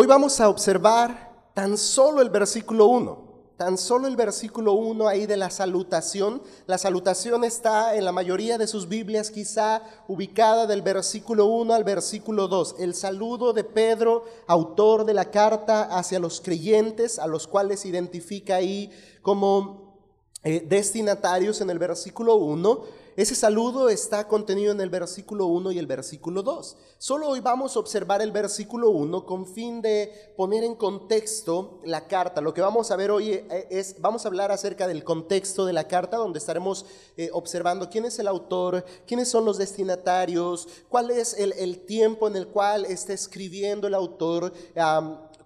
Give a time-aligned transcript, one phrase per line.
[0.00, 3.18] Hoy vamos a observar tan solo el versículo 1,
[3.58, 6.40] tan solo el versículo 1 ahí de la salutación.
[6.66, 11.84] La salutación está en la mayoría de sus Biblias quizá ubicada del versículo 1 al
[11.84, 12.76] versículo 2.
[12.78, 18.56] El saludo de Pedro, autor de la carta hacia los creyentes, a los cuales identifica
[18.56, 19.98] ahí como
[20.44, 25.78] eh, destinatarios en el versículo 1 ese saludo está contenido en el versículo 1 y
[25.78, 26.76] el versículo 2.
[26.98, 32.06] Solo hoy vamos a observar el versículo 1 con fin de poner en contexto la
[32.06, 32.40] carta.
[32.40, 35.72] Lo que vamos a ver hoy eh, es, vamos a hablar acerca del contexto de
[35.72, 36.86] la carta, donde estaremos
[37.16, 42.36] eh, observando quién es el autor, quiénes son los destinatarios, cuál es el, tiempo en
[42.36, 44.52] el cual está escribiendo el autor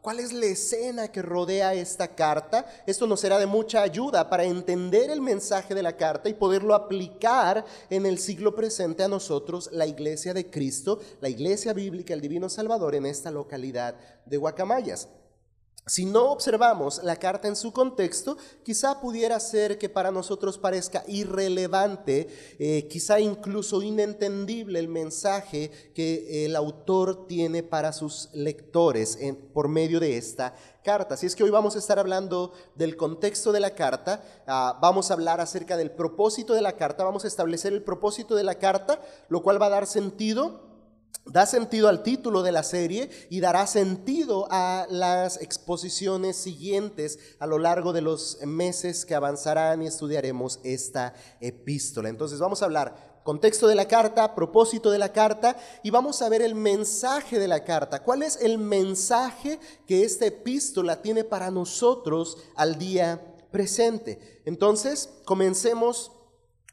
[0.05, 2.67] cuál es la escena que rodea esta carta.
[2.87, 6.75] Esto nos será de mucha ayuda para entender el mensaje de la carta y poderlo
[6.75, 12.21] aplicar en el siglo presente a nosotros, la iglesia de Cristo, la iglesia bíblica, el
[12.21, 13.95] Divino Salvador en esta localidad
[14.27, 15.09] de Guacamayas.
[15.87, 21.05] Si no observamos la carta en su contexto, quizá pudiera ser que para nosotros parezca
[21.07, 29.19] irrelevante, eh, quizá incluso inentendible el mensaje que el autor tiene para sus lectores
[29.53, 31.19] por medio de esta carta.
[31.19, 35.11] Si es que hoy vamos a estar hablando del contexto de la carta, ah, vamos
[35.11, 38.55] a hablar acerca del propósito de la carta, vamos a establecer el propósito de la
[38.55, 40.74] carta, lo cual va a dar sentido
[41.27, 47.47] da sentido al título de la serie y dará sentido a las exposiciones siguientes a
[47.47, 52.09] lo largo de los meses que avanzarán y estudiaremos esta epístola.
[52.09, 56.29] Entonces vamos a hablar contexto de la carta, propósito de la carta y vamos a
[56.29, 58.03] ver el mensaje de la carta.
[58.03, 64.43] ¿Cuál es el mensaje que esta epístola tiene para nosotros al día presente?
[64.45, 66.13] Entonces, comencemos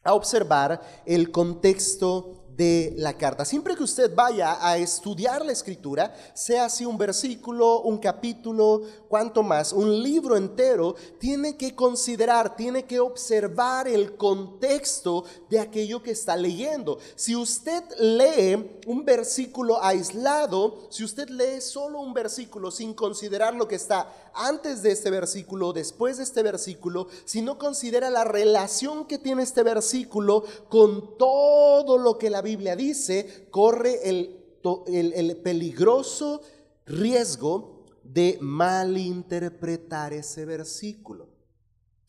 [0.03, 3.43] a observar el contexto de la carta.
[3.43, 9.41] Siempre que usted vaya a estudiar la escritura, sea así un versículo, un capítulo, cuanto
[9.41, 16.11] más, un libro entero, tiene que considerar, tiene que observar el contexto de aquello que
[16.11, 16.99] está leyendo.
[17.15, 23.67] Si usted lee un versículo aislado, si usted lee solo un versículo sin considerar lo
[23.67, 29.05] que está antes de este versículo, después de este versículo, si no considera la relación
[29.05, 36.41] que tiene este versículo con todo lo que la Biblia dice, corre el, peligroso
[36.85, 41.29] riesgo de malinterpretar ese versículo.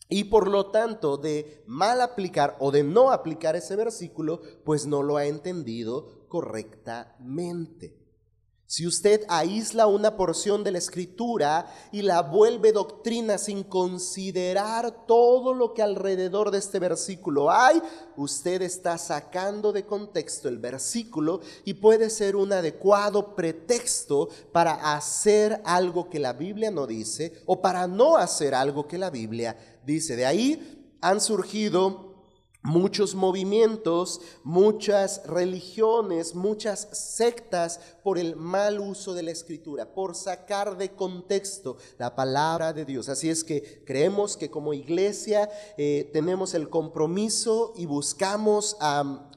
[0.09, 5.01] Y por lo tanto, de mal aplicar o de no aplicar ese versículo, pues no
[5.01, 8.02] lo ha entendido correctamente.
[8.65, 15.53] Si usted aísla una porción de la escritura y la vuelve doctrina sin considerar todo
[15.53, 17.81] lo que alrededor de este versículo hay,
[18.15, 25.61] usted está sacando de contexto el versículo y puede ser un adecuado pretexto para hacer
[25.65, 30.15] algo que la Biblia no dice o para no hacer algo que la Biblia dice.
[30.15, 32.12] De ahí han surgido
[32.63, 40.77] muchos movimientos, muchas religiones, muchas sectas por el mal uso de la escritura, por sacar
[40.77, 43.09] de contexto la palabra de Dios.
[43.09, 48.77] Así es que creemos que como iglesia eh, tenemos el compromiso y buscamos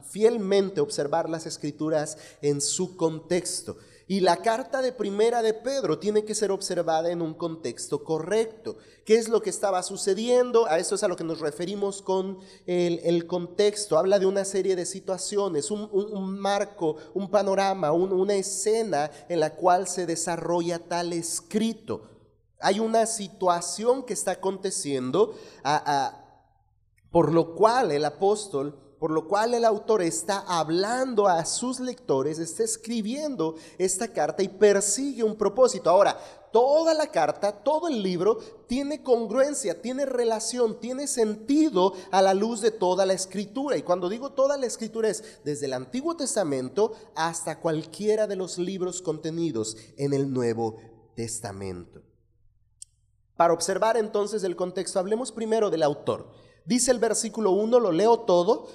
[0.08, 3.76] fielmente observar las escrituras en su contexto.
[4.08, 8.76] Y la carta de primera de Pedro tiene que ser observada en un contexto correcto.
[9.04, 10.66] ¿Qué es lo que estaba sucediendo?
[10.66, 13.98] A eso es a lo que nos referimos con el, contexto.
[13.98, 19.88] Habla de una serie de situaciones, un, marco, un panorama, una escena en la cual
[19.88, 22.08] se desarrolla tal escrito.
[22.60, 25.34] Hay una situación que está aconteciendo,
[27.10, 32.38] por lo cual el apóstol por lo cual el autor está hablando a sus lectores,
[32.38, 35.90] está escribiendo esta carta y persigue un propósito.
[35.90, 36.18] Ahora,
[36.52, 42.62] toda la carta, todo el libro tiene congruencia, tiene relación, tiene sentido a la luz
[42.62, 43.76] de toda la escritura.
[43.76, 48.56] Y cuando digo toda la escritura es desde el Antiguo Testamento hasta cualquiera de los
[48.56, 50.76] libros contenidos en el Nuevo
[51.14, 52.02] Testamento.
[53.36, 56.30] Para observar entonces el contexto, hablemos primero del autor.
[56.64, 58.68] Dice el versículo 1, lo leo todo,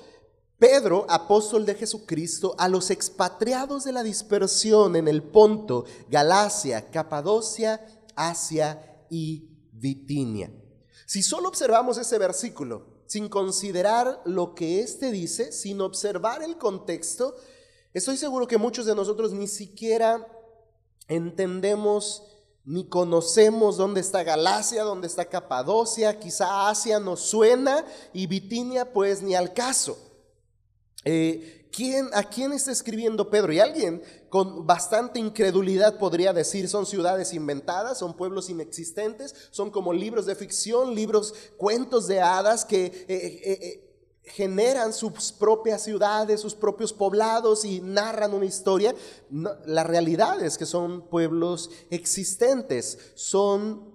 [0.61, 7.83] Pedro, apóstol de Jesucristo, a los expatriados de la dispersión en el Ponto, Galacia, Capadocia,
[8.15, 10.51] Asia y Bitinia.
[11.07, 17.35] Si solo observamos ese versículo, sin considerar lo que éste dice, sin observar el contexto,
[17.91, 20.27] estoy seguro que muchos de nosotros ni siquiera
[21.07, 22.21] entendemos
[22.65, 27.83] ni conocemos dónde está Galacia, dónde está Capadocia, quizá Asia nos suena
[28.13, 30.10] y Bitinia pues ni al caso.
[31.03, 33.53] Eh, ¿quién, ¿a quién está escribiendo Pedro?
[33.53, 39.93] Y alguien con bastante incredulidad podría decir, son ciudades inventadas, son pueblos inexistentes, son como
[39.93, 42.85] libros de ficción, libros, cuentos de hadas que...
[42.85, 43.87] Eh, eh,
[44.23, 48.95] generan sus propias ciudades, sus propios poblados y narran una historia.
[49.29, 53.91] la realidad es que son pueblos existentes, son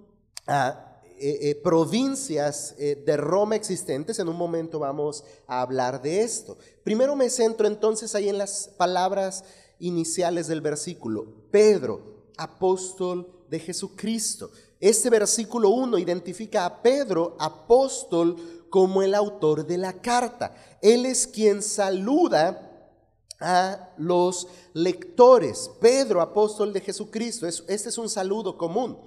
[0.47, 0.86] ah,
[1.19, 4.19] eh, eh, provincias eh, de Roma existentes.
[4.19, 6.57] En un momento vamos a hablar de esto.
[6.83, 9.43] Primero me centro entonces ahí en las palabras
[9.79, 11.49] iniciales del versículo.
[11.49, 14.51] Pedro, apóstol de Jesucristo.
[14.79, 18.35] Este versículo 1 identifica a Pedro, apóstol,
[18.69, 20.53] como el autor de la carta.
[20.81, 22.91] Él es quien saluda
[23.39, 25.71] a los lectores.
[25.81, 27.47] Pedro, apóstol de Jesucristo.
[27.47, 28.99] Este es un saludo común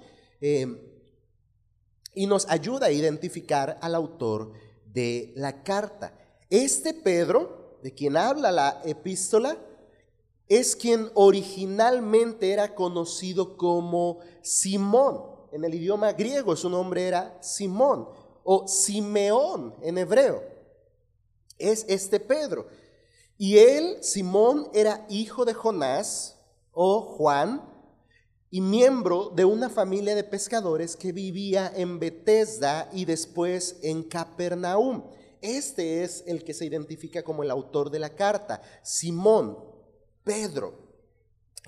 [2.13, 4.51] y nos ayuda a identificar al autor
[4.85, 6.13] de la carta.
[6.49, 9.57] Este Pedro, de quien habla la epístola,
[10.47, 15.23] es quien originalmente era conocido como Simón.
[15.53, 18.07] En el idioma griego su nombre era Simón
[18.43, 20.43] o Simeón en hebreo.
[21.57, 22.67] Es este Pedro.
[23.37, 26.37] Y él, Simón, era hijo de Jonás
[26.73, 27.70] o Juan,
[28.53, 35.03] y miembro de una familia de pescadores que vivía en Bethesda y después en Capernaum.
[35.41, 39.57] Este es el que se identifica como el autor de la carta, Simón,
[40.25, 40.73] Pedro.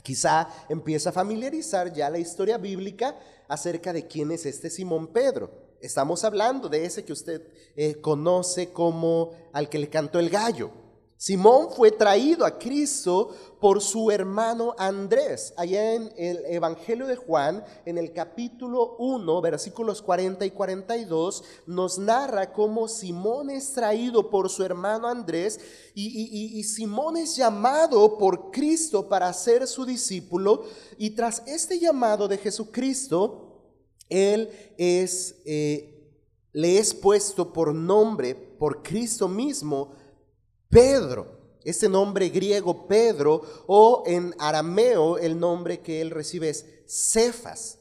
[0.03, 5.51] Quizá empieza a familiarizar ya la historia bíblica acerca de quién es este Simón Pedro.
[5.79, 7.47] Estamos hablando de ese que usted
[7.77, 10.82] eh, conoce como al que le cantó el gallo.
[11.23, 13.29] Simón fue traído a Cristo
[13.61, 15.53] por su hermano Andrés.
[15.55, 21.97] Allá en el Evangelio de Juan, en el capítulo 1, versículos 40 y 42, nos
[21.97, 25.61] narra cómo Simón es traído por su hermano Andrés
[25.95, 30.65] y, Simón es llamado por Cristo para ser su discípulo.
[30.97, 33.61] Y tras este llamado de Jesucristo,
[34.09, 36.19] él es, eh,
[36.51, 40.02] le es puesto por nombre por Cristo mismo
[40.73, 41.27] Pedro.
[41.63, 47.77] Este nombre griego Pedro o en arameo el nombre que él recibe es Cefas.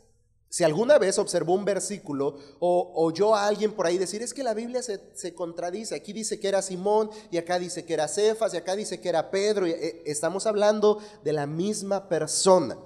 [0.51, 4.43] Si alguna vez observó un versículo o oyó a alguien por ahí decir, es que
[4.43, 8.53] la Biblia se, contradice, aquí dice que era Simón y acá dice que era Cefas
[8.53, 12.77] y acá dice que era Pedro, eh, estamos hablando de la misma persona.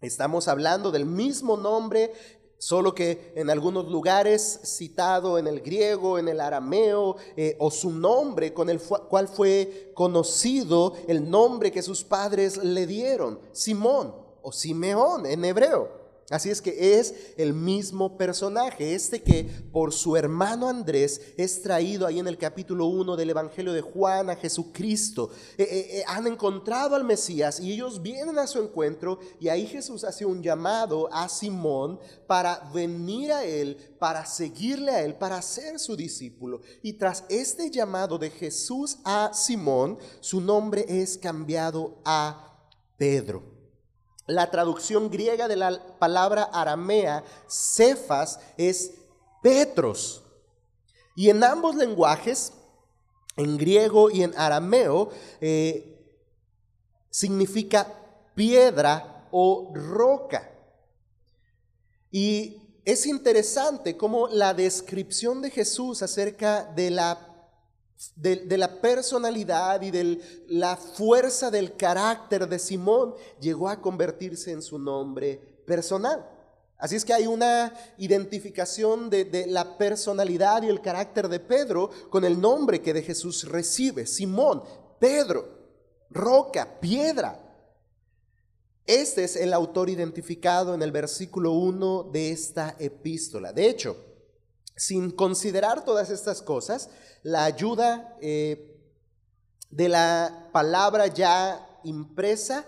[0.00, 2.12] Estamos hablando del mismo nombre
[2.62, 7.90] solo que en algunos lugares citado en el griego, en el arameo, eh, o su
[7.90, 14.52] nombre con el cual fue conocido el nombre que sus padres le dieron, Simón o
[14.52, 16.01] Simeón en hebreo.
[16.32, 22.06] Así es que es el mismo personaje, este que por su hermano Andrés es traído
[22.06, 25.28] ahí en el capítulo 1 del Evangelio de Juan a Jesucristo.
[25.58, 29.66] Eh, eh, eh, han encontrado al Mesías y ellos vienen a su encuentro y ahí
[29.66, 35.42] Jesús hace un llamado a Simón para venir a él, para seguirle a él, para
[35.42, 36.62] ser su discípulo.
[36.82, 42.56] Y tras este llamado de Jesús a Simón, su nombre es cambiado a
[42.96, 43.51] Pedro.
[44.26, 48.92] La traducción griega de la palabra aramea, Cefas, es
[49.42, 50.22] Petros.
[51.16, 52.52] Y en ambos lenguajes,
[53.36, 55.10] en griego y en arameo,
[55.40, 55.98] eh,
[57.10, 57.92] significa
[58.34, 60.50] piedra o roca.
[62.10, 67.31] Y es interesante cómo la descripción de Jesús acerca de la
[68.16, 74.62] de, la personalidad y de la fuerza del carácter de Simón llegó a convertirse en
[74.62, 76.28] su nombre personal.
[76.78, 81.90] Así es que hay una identificación de, de, la personalidad y el carácter de Pedro
[82.10, 84.62] con el nombre que de Jesús recibe, Simón,
[84.98, 85.48] Pedro,
[86.10, 87.38] roca, piedra.
[88.84, 93.52] Este es el autor identificado en el versículo 1 de esta epístola.
[93.52, 94.11] De hecho,
[94.76, 96.90] sin considerar todas estas cosas,
[97.22, 98.80] la ayuda eh,
[99.70, 102.64] de la palabra ya impresa.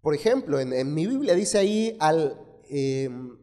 [0.00, 3.36] Por ejemplo, en, mi Biblia dice ahí al em,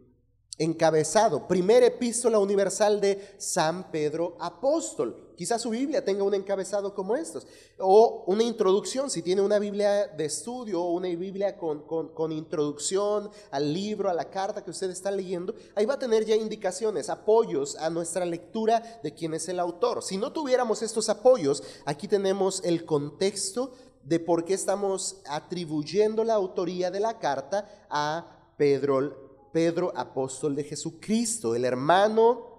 [0.59, 5.29] encabezado, primera epístola universal de San Pedro Apóstol.
[5.35, 7.47] Quizás su Biblia tenga un encabezado como estos,
[7.77, 13.31] o una introducción, si tiene una Biblia de estudio o una Biblia con, con, introducción
[13.49, 17.09] al libro, a la carta que usted está leyendo, ahí va a tener ya indicaciones,
[17.09, 20.03] apoyos a nuestra lectura de quién es el autor.
[20.03, 23.71] Si no tuviéramos estos apoyos, aquí tenemos el contexto
[24.03, 30.63] de por qué estamos atribuyendo la autoría de la carta a Pedro, Pedro apóstol de
[30.63, 32.49] Jesucristo, el hermano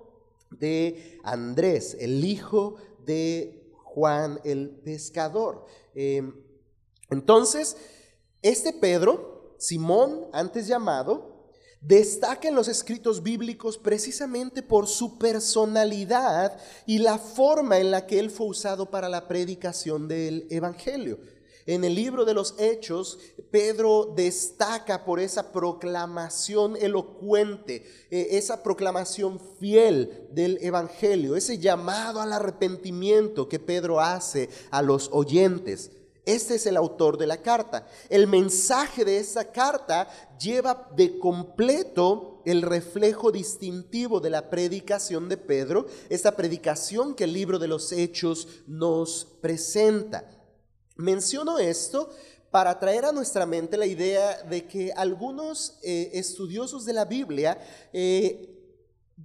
[0.50, 5.66] de Andrés, el hijo de Juan el pescador.
[5.94, 6.35] Em,
[7.11, 7.76] entonces,
[8.42, 16.99] este Pedro, Simón, antes llamado, destaca en los escritos bíblicos precisamente por su personalidad y
[16.99, 21.18] la forma en la que él fue usado para la predicación del Evangelio.
[21.66, 23.18] En el libro de los Hechos,
[23.50, 32.32] Pedro destaca por esa proclamación elocuente, eh, esa proclamación fiel del Evangelio, ese llamado al
[32.32, 35.90] arrepentimiento que Pedro hace a los oyentes.
[36.26, 37.86] Este es el autor de la carta.
[38.08, 45.36] El mensaje de esa carta lleva de completo el reflejo distintivo de la predicación de
[45.36, 50.39] Pedro, esta predicación que el libro de los Hechos nos presenta.
[51.00, 52.11] Menciono esto
[52.50, 57.59] para traer a nuestra mente la idea de que algunos eh, estudiosos de la Biblia
[57.92, 58.50] eh,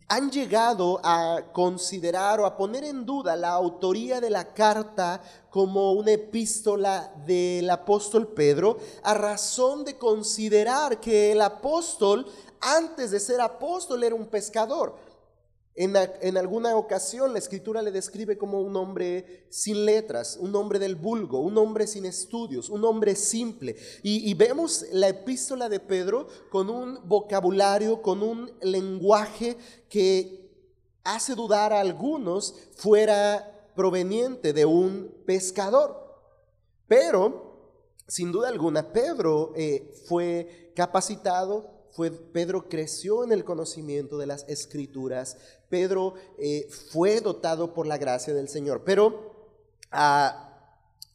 [0.08, 5.92] han llegado a considerar o a poner en duda la autoría de la carta como
[5.94, 12.26] una epístola del apóstol Pedro, a razón de considerar que el apóstol,
[12.62, 14.96] antes de ser apóstol, era un pescador.
[15.78, 20.96] En, alguna ocasión la escritura le describe como un hombre sin letras, un hombre del
[20.96, 23.76] vulgo, un hombre sin estudios, un hombre simple.
[24.02, 29.58] Y, vemos la epístola de Pedro con un vocabulario, con un lenguaje
[29.90, 30.50] que
[31.04, 36.06] hace dudar a algunos fuera proveniente de un pescador.
[36.88, 44.26] Pero, sin duda alguna, Pedro eh, fue capacitado, fue, Pedro creció en el conocimiento de
[44.26, 45.38] las escrituras,
[45.70, 49.34] Pedro eh, fue dotado por la gracia del Señor, pero
[49.92, 50.55] ah,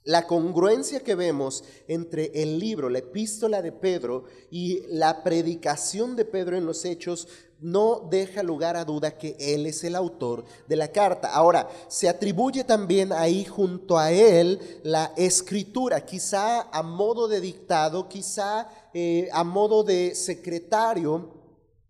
[0.05, 6.25] la congruencia que vemos entre el libro, la epístola de Pedro y la predicación de
[6.25, 7.29] Pedro en los hechos
[7.61, 11.29] no deja lugar a duda que él es el autor de la carta.
[11.29, 18.09] Ahora, se atribuye también ahí junto a él la escritura, quizá a modo de dictado,
[18.09, 21.39] quizá eh, a modo de secretario,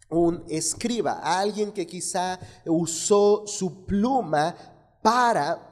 [0.09, 4.57] un escriba, alguien que quizá usó su pluma
[5.02, 5.71] para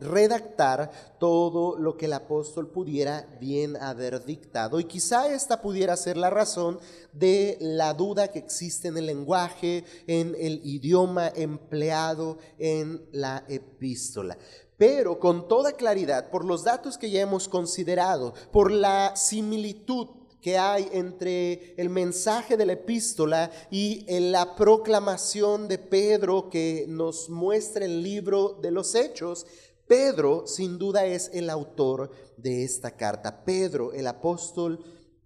[0.00, 4.80] redactar todo lo que el apóstol pudiera bien haber dictado.
[4.80, 6.78] Y quizá esta pudiera ser la razón
[7.12, 14.36] de la duda que existe en el lenguaje, en el idioma empleado en la epístola.
[14.76, 20.08] Pero con toda claridad, por los datos que ya hemos considerado, por la similitud
[20.40, 27.28] que hay entre el mensaje de la epístola y la proclamación de Pedro que nos
[27.28, 29.46] muestra el libro de los hechos,
[29.90, 33.44] Pedro sin duda es el autor de esta carta.
[33.44, 34.84] Pedro, el apóstol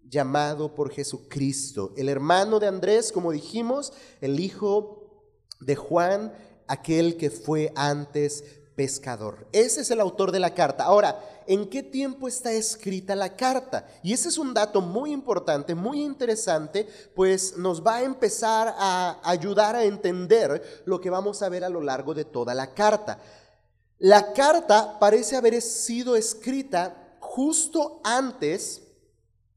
[0.08, 3.92] llamado por Jesucristo, el hermano de Andrés, como dijimos,
[4.22, 5.28] el hijo
[5.60, 6.32] de Juan,
[6.66, 8.42] aquel que fue antes
[8.74, 9.46] pescador.
[9.52, 10.84] Ese es el autor de la carta.
[10.84, 13.86] Ahora, ¿en qué tiempo está escrita la carta?
[14.02, 19.20] Y ese es un dato muy importante, muy interesante, pues nos va a empezar a
[19.24, 23.20] ayudar a entender lo que vamos a ver a lo largo de toda la carta.
[23.98, 28.82] La carta parece haber sido escrita justo antes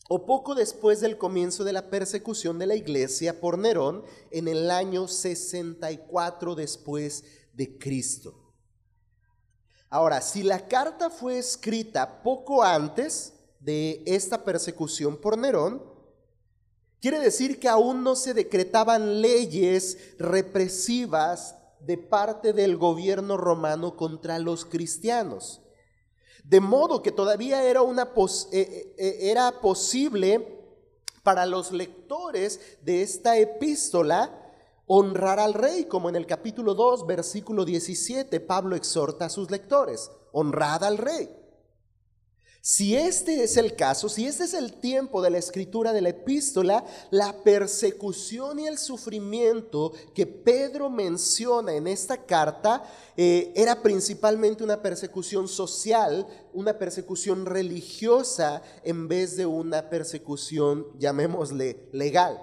[0.09, 4.71] o poco después del comienzo de la persecución de la iglesia por Nerón en el
[4.71, 8.47] año 64 después de Cristo.
[9.89, 15.81] Ahora, si la carta fue escrita poco antes de esta persecución por Nerón,
[17.01, 24.39] quiere decir que aún no se decretaban leyes represivas de parte del gobierno romano contra
[24.39, 25.61] los cristianos.
[26.43, 30.61] De modo que todavía era, una eh, eh, eh, era posible
[31.23, 34.43] para los lectores de esta epístola
[34.85, 40.09] honrar al rey, como en el capítulo 2, versículo 17, Pablo exhorta a sus lectores,
[40.31, 41.29] honrad al rey.
[42.61, 46.09] Si este es el caso, si este es el tiempo de la escritura de la
[46.09, 52.83] epístola, la persecución y el sufrimiento que Pedro menciona en esta carta
[53.15, 61.89] eh, era principalmente una persecución social, una persecución religiosa, en vez de una persecución, llamémosle,
[61.93, 62.37] legal.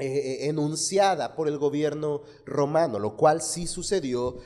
[0.00, 4.38] Eh, eh, enunciada por el gobierno romano, lo cual sí sucedió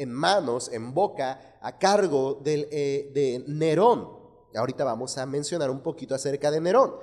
[0.00, 4.08] en manos, en boca, a cargo de Nerón.
[4.54, 6.94] Ahorita vamos a mencionar un poquito acerca de Nerón.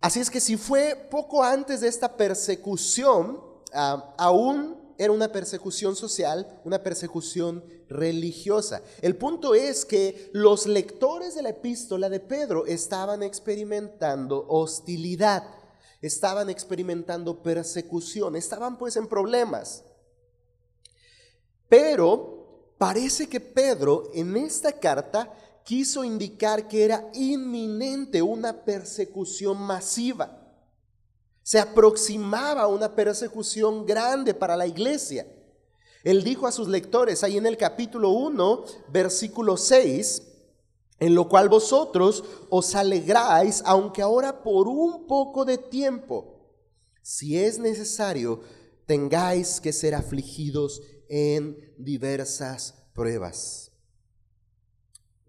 [0.00, 3.40] Así es que si fue poco antes de esta persecución,
[3.74, 8.82] ah, aún era una persecución social, una persecución religiosa.
[9.02, 15.44] El punto es que los lectores de la epístola de Pedro estaban experimentando hostilidad,
[16.00, 19.84] estaban experimentando persecución, estaban pues en problemas.
[21.68, 25.32] Pero parece que Pedro en esta carta
[25.64, 30.42] quiso indicar que era inminente una persecución masiva.
[31.42, 35.26] Se aproximaba una persecución grande para la iglesia.
[36.04, 40.22] Él dijo a sus lectores ahí en el capítulo 1, versículo 6,
[41.00, 46.36] en lo cual vosotros os alegráis, aunque ahora por un poco de tiempo,
[47.02, 48.40] si es necesario,
[48.86, 53.70] tengáis que ser afligidos en diversas pruebas.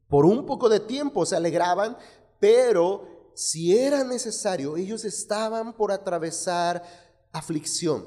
[0.08, 1.98] Por un poco de tiempo se alegraban,
[2.40, 6.84] pero si era necesario, ellos estaban por atravesar
[7.32, 8.06] aflicción,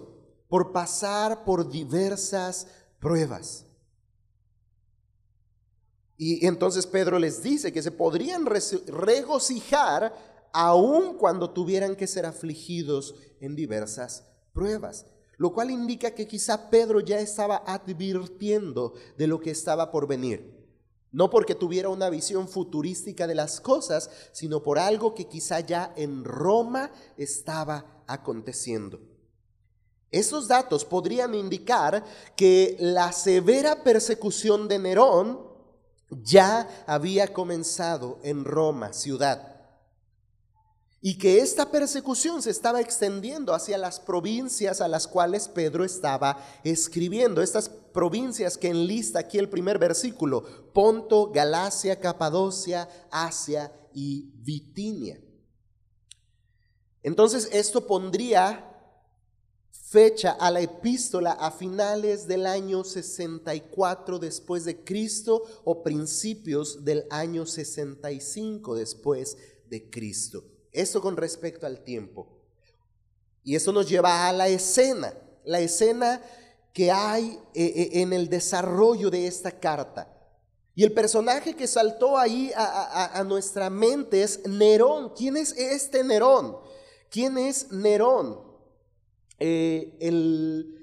[0.49, 2.67] por pasar por diversas
[2.99, 3.67] pruebas.
[6.17, 10.15] Y entonces Pedro les dice que se podrían regocijar
[10.53, 15.07] aun cuando tuvieran que ser afligidos en diversas pruebas.
[15.41, 20.55] Lo cual indica que quizá Pedro ya estaba advirtiendo de lo que estaba por venir.
[21.13, 25.95] No porque tuviera una visión futurística de las cosas, sino por algo que quizá ya
[25.97, 29.01] en Roma estaba aconteciendo.
[30.11, 32.05] Esos datos podrían indicar
[32.37, 35.41] que la severa persecución de Nerón
[36.11, 39.50] ya había comenzado en Roma, ciudad,
[41.03, 46.45] y que esta persecución se estaba extendiendo hacia las provincias a las cuales Pedro estaba
[46.63, 55.19] escribiendo, estas provincias que enlista aquí el primer versículo, Ponto, Galacia, Capadocia, Asia y Bitinia.
[57.03, 58.67] Entonces esto pondría
[59.71, 67.07] fecha a la epístola a finales del año 64 después de Cristo o principios del
[67.09, 70.45] año 65 después de Cristo.
[70.73, 72.29] Esto con respecto al tiempo.
[73.43, 76.23] Y eso nos lleva a la escena, la escena
[76.73, 80.17] que hay eh, eh, en el desarrollo de esta carta.
[80.75, 85.13] Y el personaje que saltó ahí a, nuestra mente es Nerón.
[85.17, 86.57] ¿Quién es este Nerón?
[87.11, 88.41] ¿Quién es Nerón?
[89.39, 90.77] Eh, el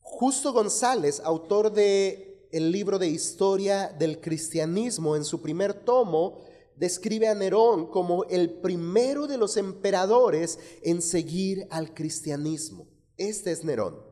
[0.00, 6.38] Justo González, autor de el libro de historia del cristianismo, en su primer tomo,
[6.78, 12.88] describe a Nerón como el primero de los emperadores en seguir al cristianismo.
[13.16, 14.08] Este es Nerón.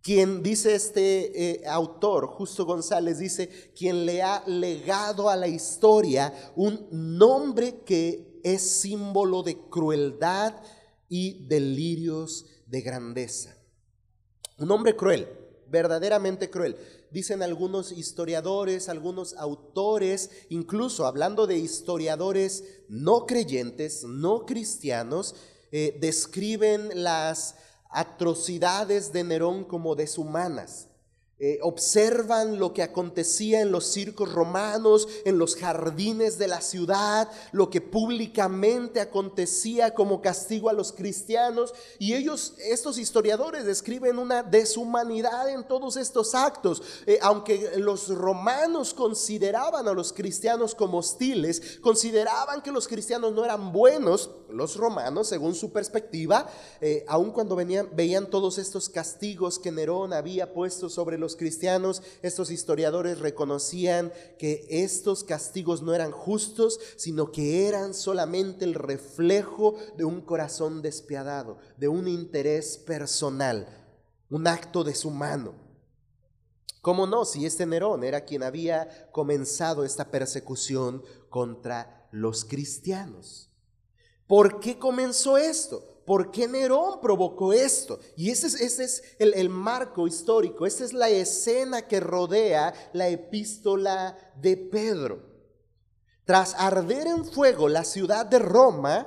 [0.00, 6.32] Quien dice este eh, autor, Justo González, dice, quien le ha legado a la historia
[6.56, 10.54] un nombre que es símbolo de crueldad
[11.08, 13.56] y delirios de grandeza.
[14.58, 15.28] Un hombre cruel,
[15.68, 16.76] verdaderamente cruel.
[17.10, 25.34] Dicen algunos historiadores, algunos autores, incluso hablando de historiadores no creyentes, no cristianos,
[25.72, 27.56] eh, describen las
[27.90, 30.87] atrocidades de Nerón como deshumanas.
[31.40, 37.30] Eh, observan lo que acontecía en los circos romanos, en los jardines de la ciudad,
[37.52, 41.74] lo que públicamente acontecía como castigo a los cristianos.
[42.00, 46.82] Y ellos, estos historiadores, describen una deshumanidad en todos estos actos.
[47.06, 53.44] Eh, aunque los romanos consideraban a los cristianos como hostiles, consideraban que los cristianos no
[53.44, 56.48] eran buenos, los romanos, según su perspectiva,
[56.80, 62.02] eh, aun cuando venían, veían todos estos castigos que Nerón había puesto sobre los cristianos,
[62.22, 69.74] estos historiadores reconocían que estos castigos no eran justos, sino que eran solamente el reflejo
[69.98, 73.68] de un corazón despiadado, de un interés personal,
[74.30, 75.54] un acto de su mano.
[76.80, 77.26] ¿Cómo no?
[77.26, 83.52] Si este Nerón era quien había comenzado esta persecución contra los cristianos.
[84.26, 85.97] ¿Por qué comenzó esto?
[86.08, 88.00] ¿Por qué Nerón provocó esto?
[88.16, 94.16] Y ese es, el, el, marco histórico, esa es la escena que rodea la epístola
[94.40, 95.20] de Pedro.
[96.24, 99.06] Tras arder en fuego la ciudad de Roma,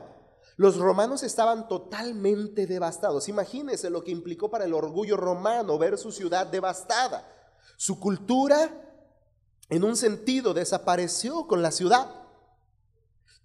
[0.57, 3.27] los romanos estaban totalmente devastados.
[3.29, 7.27] Imagínense lo que implicó para el orgullo romano ver su ciudad devastada.
[7.77, 8.69] Su cultura,
[9.69, 12.20] en un sentido, desapareció con la ciudad.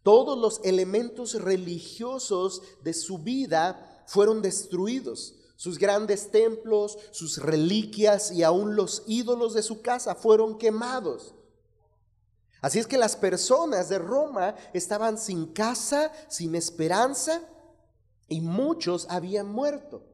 [0.06, 5.34] Todos los elementos religiosos de su vida fueron destruidos.
[5.56, 11.34] Sus grandes templos, sus reliquias y aún los ídolos de su casa fueron quemados.
[12.60, 17.42] Así es que las personas de Roma estaban sin casa, sin esperanza
[18.28, 20.04] y muchos habían muerto.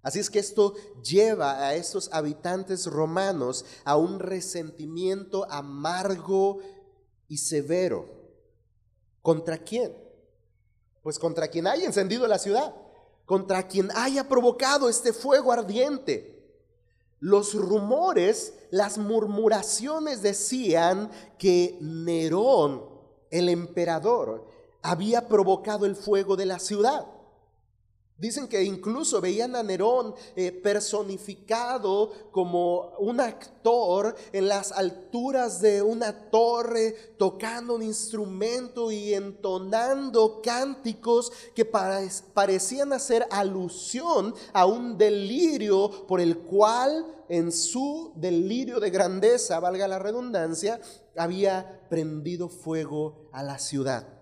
[0.00, 0.72] Así es que esto
[1.02, 6.60] lleva a estos habitantes romanos a un resentimiento amargo
[7.28, 8.19] y severo
[9.22, 9.96] ¿Contra quién?
[11.02, 12.74] Pues contra quien haya encendido la ciudad,
[13.26, 16.40] contra quien haya provocado este fuego ardiente.
[17.20, 22.84] Los rumores, las murmuraciones decían que Nerón,
[23.30, 24.46] el emperador,
[24.82, 27.06] había provocado el fuego de la ciudad.
[28.20, 35.80] Dicen que incluso veían a Nerón eh, personificado como un actor en las alturas de
[35.80, 46.06] una torre, tocando un instrumento y entonando cánticos que parecían hacer alusión a un delirio
[46.06, 50.78] por el cual en su delirio de grandeza, valga la redundancia,
[51.16, 54.19] había prendido fuego a la ciudad.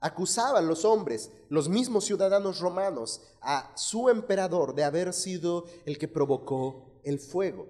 [0.00, 6.06] Acusaban los hombres, los mismos ciudadanos romanos, a su emperador de haber sido el que
[6.06, 7.66] provocó el fuego.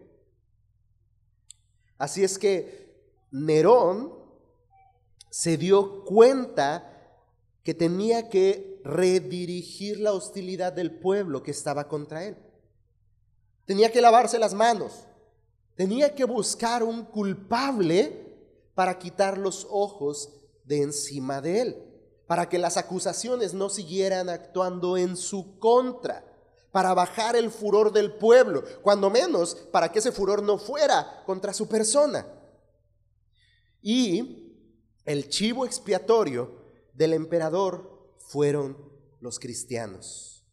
[1.96, 4.12] Así es que Nerón
[5.30, 6.94] se dio cuenta
[7.62, 12.36] que tenía que redirigir la hostilidad del pueblo que estaba contra él.
[13.64, 15.06] Tenía que lavarse las manos.
[15.76, 18.26] Tenía que buscar un culpable
[18.74, 20.30] para quitar los ojos
[20.64, 21.87] de encima de él
[22.28, 26.22] para que las acusaciones no siguieran actuando en su contra,
[26.70, 31.54] para bajar el furor del pueblo, cuando menos para que ese furor no fuera contra
[31.54, 32.26] su persona.
[33.80, 34.54] Y
[35.06, 36.52] el chivo expiatorio
[36.92, 38.76] del emperador fueron
[39.20, 40.44] los cristianos.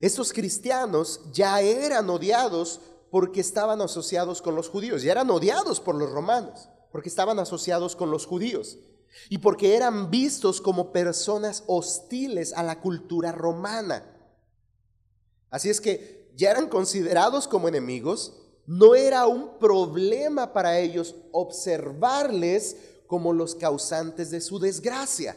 [0.00, 2.80] Estos cristianos ya eran odiados
[3.12, 7.94] porque estaban asociados con los judíos, ya eran odiados por los romanos, porque estaban asociados
[7.94, 8.80] con los judíos
[9.28, 14.04] y porque eran vistos como personas hostiles a la cultura romana.
[15.50, 18.34] Así es que ya eran considerados como enemigos,
[18.66, 22.76] no era un problema para ellos observarles
[23.06, 25.36] como los causantes de su desgracia.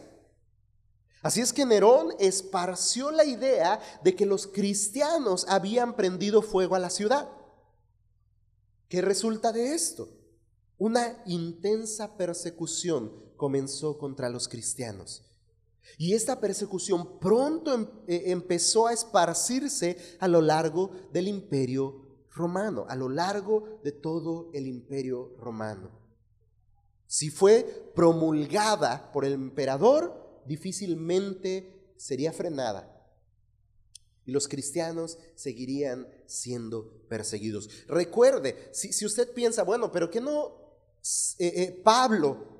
[1.22, 6.80] Así es que Nerón esparció la idea de que los cristianos habían prendido fuego a
[6.80, 7.30] la ciudad.
[8.88, 10.10] ¿Qué resulta de esto?
[10.78, 15.23] Una intensa persecución comenzó contra los cristianos.
[15.97, 22.86] Y esta persecución pronto em, eh, empezó a esparcirse a lo largo del imperio romano,
[22.88, 25.89] a lo largo de todo el imperio romano.
[27.08, 32.95] Si fue promulgada por el emperador, difícilmente sería frenada.
[34.25, 37.88] Y los cristianos seguirían siendo perseguidos.
[37.88, 40.60] Recuerde, si, si usted piensa, bueno, pero que no
[41.39, 42.59] eh, eh, Pablo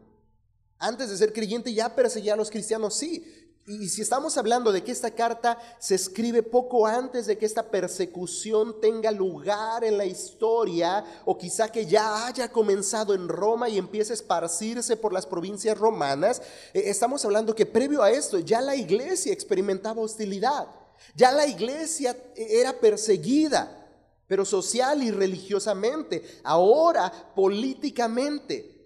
[0.80, 3.40] antes de ser creyente ya perseguía a los cristianos, sí.
[3.68, 7.70] Y si estamos hablando de que esta carta se escribe poco antes de que esta
[7.70, 13.78] persecución tenga lugar en la historia, o quizá que ya haya comenzado en Roma y
[13.78, 16.42] empiece a esparcirse por las provincias romanas,
[16.74, 20.68] eh, estamos hablando que previo a esto ya la iglesia experimentaba hostilidad,
[21.14, 23.88] ya la iglesia eh, era perseguida,
[24.26, 28.79] pero social y religiosamente, ahora políticamente.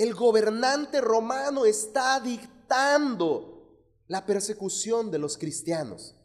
[0.00, 6.16] El gobernante romano está dictando la persecución de los cristianos.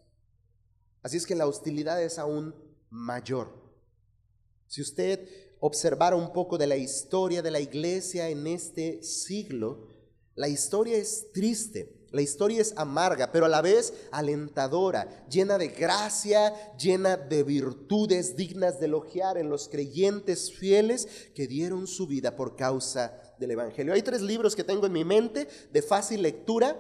[1.03, 2.55] Así es que la hostilidad es aún
[2.89, 3.49] mayor.
[4.67, 5.27] Si usted
[5.59, 9.89] observara un poco de la historia de la iglesia en este siglo,
[10.35, 15.67] la historia es triste, la historia es amarga, pero a la vez alentadora, llena de
[15.67, 22.38] gracia, llena de virtudes dignas de elogiar en los creyentes fieles que dieron su vida
[22.38, 23.93] por causa del Evangelio.
[23.93, 26.80] Hay tres libros que tengo en mi mente de fácil lectura,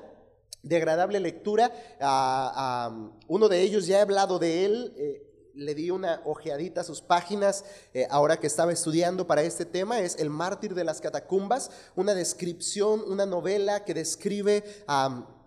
[0.63, 1.69] de agradable lectura.
[1.99, 4.93] Ah, ah, uno de ellos ya he hablado de él.
[4.95, 7.63] Eh, le di una ojeadita a sus páginas
[7.93, 12.13] eh, ahora que estaba estudiando para este tema, es El mártir de las catacumbas, una
[12.13, 14.63] descripción, una novela que describe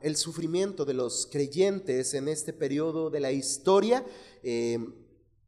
[0.00, 4.04] el sufrimiento de los creyentes en este periodo de la historia
[4.42, 4.78] eh,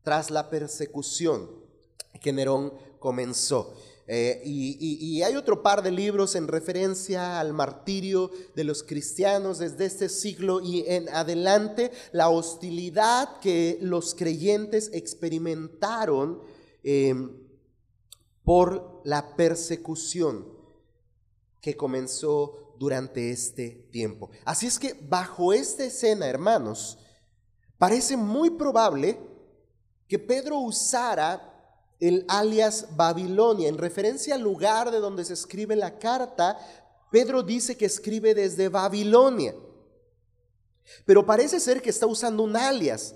[0.03, 1.51] tras la persecución
[2.21, 3.75] que Nerón comenzó.
[4.13, 9.85] Eh, y, hay otro par de libros en referencia al martirio de los cristianos desde
[9.85, 16.43] este siglo y en adelante, la hostilidad que los creyentes experimentaron
[16.83, 17.31] em,
[18.43, 20.45] por la persecución
[21.61, 24.31] que comenzó durante este tiempo.
[24.45, 26.99] Así es que bajo esta escena, hermanos,
[27.79, 29.21] parece muy probable
[30.09, 31.50] que Pedro usara
[32.01, 33.69] el alias Babilonia.
[33.69, 36.59] En referencia al lugar de donde se escribe la carta,
[37.11, 39.55] Pedro dice que escribe desde Babilonia.
[41.05, 43.15] Pero parece ser que está usando un alias.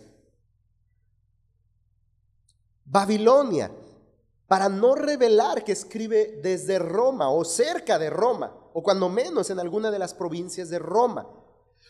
[2.84, 3.72] Babilonia,
[4.46, 9.58] para no revelar que escribe desde Roma o cerca de Roma, o cuando menos en
[9.58, 11.26] alguna de las provincias de Roma.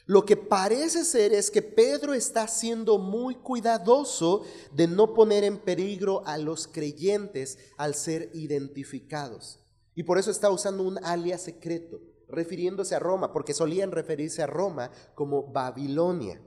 [0.06, 5.58] Lo que parece ser es que Pedro está siendo muy cuidadoso de no poner en
[5.58, 9.60] peligro a los creyentes al ser identificados.
[9.94, 14.46] Y por eso está usando un alias secreto, refiriéndose a Roma, porque solían referirse a
[14.46, 16.42] Roma como Babilonia.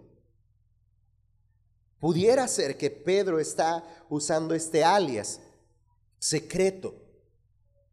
[2.00, 5.39] Pudiera ser que Pedro está usando este alias
[6.20, 6.93] secreto,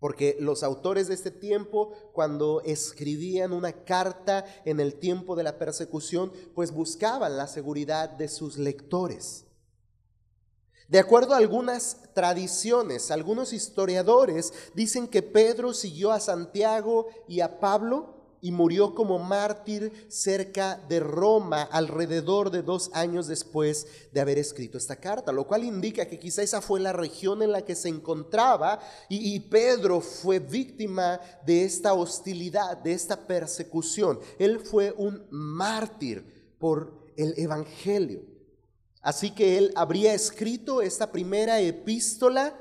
[0.04, 5.56] porque los autores de este tiempo, cuando escribían una carta en el tiempo de la
[5.58, 9.46] persecución, pues buscaban la seguridad de sus lectores.
[10.88, 17.58] De acuerdo a algunas tradiciones, algunos historiadores dicen que Pedro siguió a Santiago y a
[17.58, 18.13] Pablo
[18.44, 24.76] y murió como mártir cerca de Roma alrededor de dos años después de haber escrito
[24.76, 27.88] esta carta, lo cual indica que quizá esa fue la región en la que se
[27.88, 34.20] encontraba y, y Pedro fue víctima de esta hostilidad, de esta persecución.
[34.38, 38.26] Él fue un mártir por el Evangelio.
[39.00, 42.54] Así que él habría escrito esta primera epístola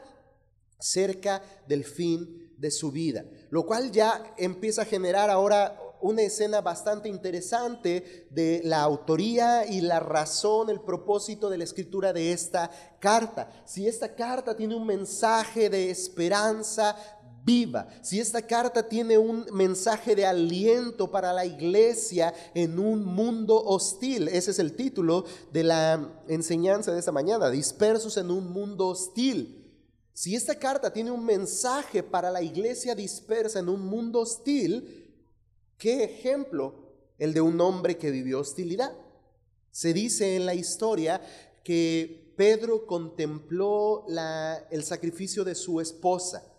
[0.79, 6.61] cerca del fin de su vida, lo cual ya empieza a generar ahora una escena
[6.61, 12.71] bastante interesante de la autoría y la razón, el propósito de la escritura de esta
[12.99, 13.47] carta.
[13.63, 16.95] Si esta carta tiene un mensaje de esperanza
[17.45, 23.63] viva, si esta carta tiene un mensaje de aliento para la iglesia en un mundo
[23.63, 28.87] hostil, ese es el título de la enseñanza de esta mañana, dispersos en un mundo
[28.87, 29.62] hostil.
[30.13, 35.11] Si esta carta tiene un mensaje para la iglesia dispersa en un mundo hostil,
[35.77, 38.95] ¿qué ejemplo el de un hombre que vivió hostilidad?
[39.71, 41.19] Se dice en la historia
[41.63, 44.05] que Pedro contempló
[44.69, 46.52] el sacrificio de su esposa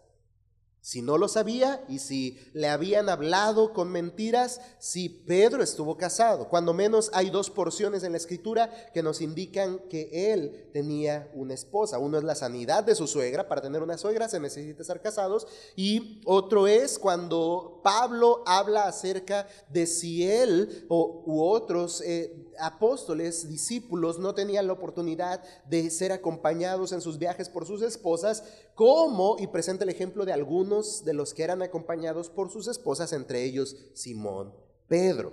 [0.84, 6.50] si no lo sabía y si le habían hablado con mentiras, si Pedro estuvo casado.
[6.50, 11.54] Cuando menos hay dos porciones en la escritura que nos indican que él tenía una
[11.54, 11.98] esposa.
[11.98, 13.48] Uno es la sanidad de su suegra.
[13.48, 15.46] Para tener una suegra se necesita estar casados.
[15.74, 23.48] Y otro es cuando Pablo habla acerca de si él o, u otros eh, apóstoles,
[23.48, 29.36] discípulos, no tenían la oportunidad de ser acompañados en sus viajes por sus esposas, como,
[29.38, 33.44] y presenta el ejemplo de algunos de los que eran acompañados por sus esposas, entre
[33.44, 34.54] ellos Simón
[34.88, 35.32] Pedro.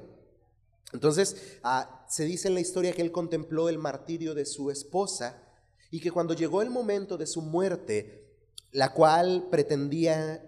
[0.93, 5.41] Entonces, ah, se dice en la historia que él contempló el martirio de su esposa
[5.89, 8.27] y que cuando llegó el momento de su muerte,
[8.71, 10.41] la cual pretendía,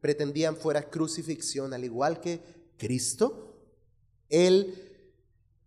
[0.00, 2.40] pretendían fuera crucifixión, al igual que
[2.76, 3.56] Cristo,
[4.28, 4.87] él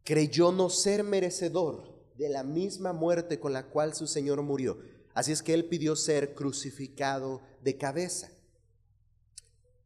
[0.03, 4.77] creyó no ser merecedor de la misma muerte con la cual su Señor murió.
[5.13, 8.31] Así es que él pidió ser crucificado de cabeza.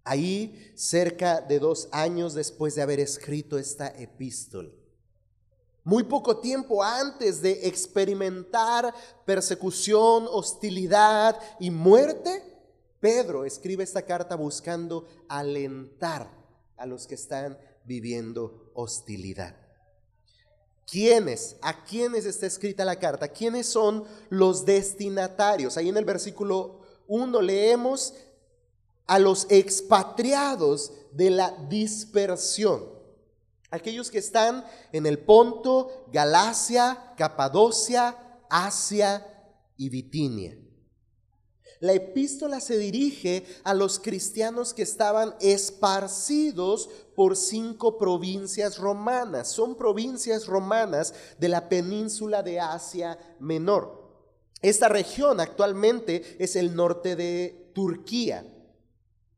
[0.04, 4.70] Ahí, cerca de dos años después de haber escrito esta epístola,
[5.84, 12.44] muy poco tiempo antes de experimentar persecución, hostilidad y muerte,
[13.00, 16.28] Pedro escribe esta carta buscando alentar
[16.76, 19.65] a los que están viviendo hostilidad.
[20.86, 21.58] ¿Quiénes?
[21.62, 23.28] ¿A quiénes está escrita la carta?
[23.28, 25.78] ¿Quiénes son los destinatarios?
[25.78, 28.14] Ahí en el versículo 1 leemos
[29.08, 32.84] a los expatriados de la dispersión.
[33.72, 38.18] Aquellos que están en el Ponto, Galacia, Capadocia,
[38.50, 39.26] Asia
[39.78, 40.58] y Bitinia.
[41.86, 49.50] La epístola se dirige a los cristianos que estaban esparcidos por cinco provincias romanas.
[49.50, 54.04] Son provincias romanas de la península de Asia Menor.
[54.64, 58.52] Esta región actualmente es el norte de Turquía.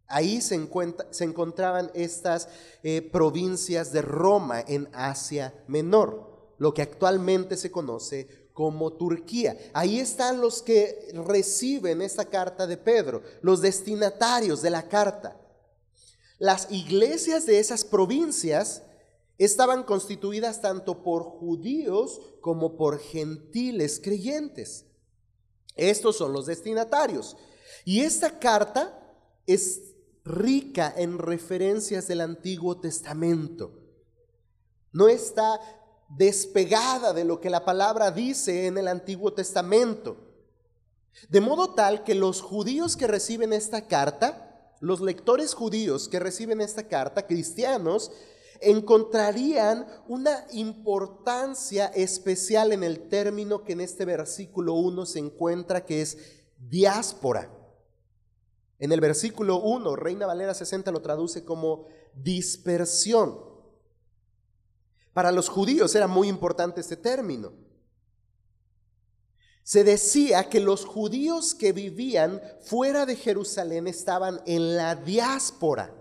[0.07, 2.47] Ahí se, encontraban estas
[2.81, 9.55] eh, provincias de Roma en Asia Menor, lo que actualmente se conoce como Turquía.
[9.71, 15.39] Ahí están los que reciben esta carta de Pedro, los destinatarios de la carta.
[16.39, 18.81] Las iglesias de esas provincias
[19.37, 24.85] estaban constituidas tanto por judíos como por gentiles creyentes.
[25.75, 27.37] Estos son los destinatarios.
[27.85, 28.99] Y esta carta
[29.45, 29.81] es
[30.25, 33.71] rica en referencias del Antiguo Testamento.
[34.91, 35.59] No está
[36.09, 40.17] despegada de lo que la palabra dice en el Antiguo Testamento.
[41.29, 46.61] De modo tal que los judíos que reciben esta carta, los lectores judíos que reciben
[46.61, 48.11] esta carta, cristianos,
[48.61, 56.01] encontrarían una importancia especial en el término que en este versículo 1 se encuentra, que
[56.01, 56.17] es
[56.57, 57.51] diáspora.
[58.79, 63.46] En el versículo 1, Reina Valera 60 lo traduce como dispersión.
[65.17, 67.51] Para los judíos era muy importante este término.
[69.63, 75.91] Se decía que los judíos que vivían fuera de Jerusalén estaban en la diáspora.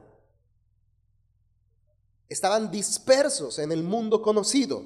[2.28, 4.84] Estaban dispersos en el mundo conocido.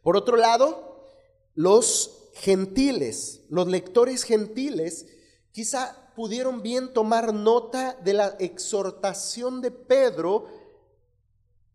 [0.00, 1.08] Por otro lado,
[1.56, 5.08] los gentiles, los lectores gentiles,
[5.50, 10.61] quizá pudieron bien tomar nota de la exhortación de Pedro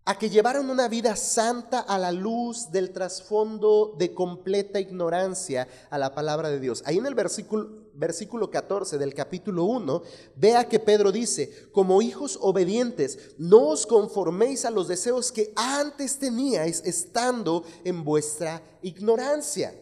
[0.08, 5.98] a que llevaron una vida santa a la luz del trasfondo de completa ignorancia a
[5.98, 6.82] la palabra de Dios.
[6.86, 10.02] Ahí en el versículo, versículo 14 del capítulo 1,
[10.38, 16.18] vea que Pedro dice, como hijos obedientes, no os conforméis a los deseos que antes
[16.18, 19.76] teníais estando en vuestra ignorancia.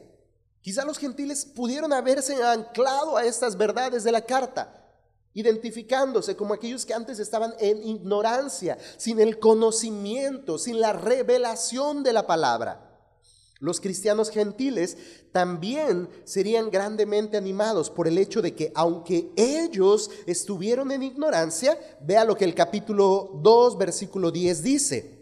[0.60, 4.85] Quizá los gentiles pudieron haberse anclado a estas verdades de la carta
[5.36, 12.14] identificándose como aquellos que antes estaban en ignorancia, sin el conocimiento, sin la revelación de
[12.14, 12.82] la palabra.
[13.60, 14.98] Los cristianos gentiles
[15.32, 22.24] también serían grandemente animados por el hecho de que aunque ellos estuvieron en ignorancia, vea
[22.24, 25.20] lo que el capítulo 2, versículo 10 dice.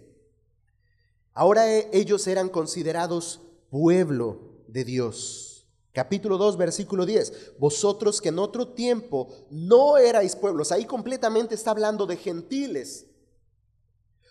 [1.33, 5.52] Ahora ellos eran considerados pueblo de Dios
[5.93, 7.53] Capítulo 2, versículo 10.
[7.59, 13.05] Vosotros que en otro tiempo no erais pueblos, ahí completamente está hablando de gentiles.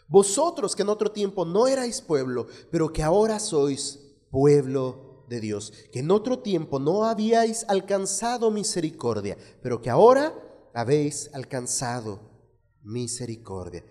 [0.09, 5.73] Vosotros que en otro tiempo no erais pueblo, pero que ahora sois pueblo de Dios,
[5.93, 10.35] que en otro tiempo no habíais alcanzado misericordia, pero que ahora
[10.75, 12.21] habéis alcanzado
[12.83, 13.85] misericordia.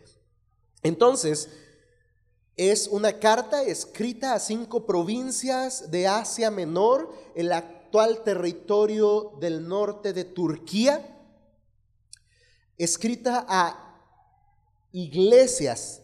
[0.84, 1.50] Entonces,
[2.58, 10.14] es una carta escrita a cinco provincias de Asia Menor, el actual territorio del norte
[10.14, 11.18] de Turquía,
[12.78, 13.92] escrita a
[14.92, 16.02] iglesias,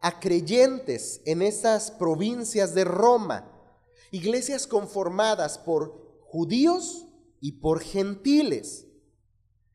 [0.00, 3.50] a creyentes en estas provincias de Roma,
[4.10, 7.06] iglesias conformadas por judíos
[7.40, 8.86] y por gentiles.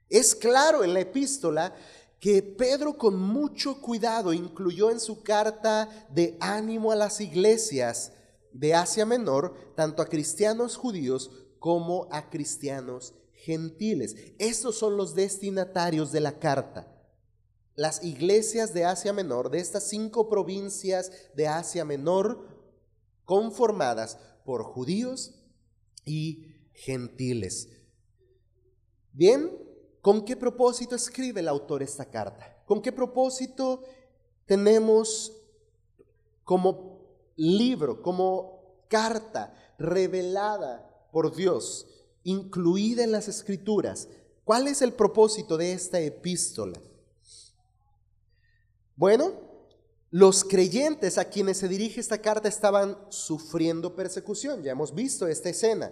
[0.09, 1.75] Es claro en la epístola
[2.19, 8.11] que Pedro con mucho cuidado incluyó en su carta de ánimo a las iglesias
[8.55, 14.15] de Asia Menor, tanto a cristianos judíos como a cristianos gentiles.
[14.39, 16.91] Estos son los destinatarios de la carta.
[17.75, 22.47] Las iglesias de Asia Menor, de estas cinco provincias de Asia Menor,
[23.25, 25.35] conformadas por judíos
[26.05, 27.69] y gentiles.
[29.11, 29.65] Bien,
[30.05, 32.61] ¿Con qué propósito escribe el autor esta carta?
[32.67, 33.81] ¿Con qué propósito
[34.45, 35.33] tenemos
[36.43, 36.94] como
[37.35, 41.87] libro, como carta revelada por Dios,
[42.23, 44.07] incluida en las escrituras?
[44.43, 46.79] ¿Cuál es el propósito de esta epístola?
[48.95, 49.33] Bueno,
[50.11, 55.49] los creyentes a quienes se dirige esta carta estaban sufriendo persecución, ya hemos visto esta
[55.49, 55.91] escena.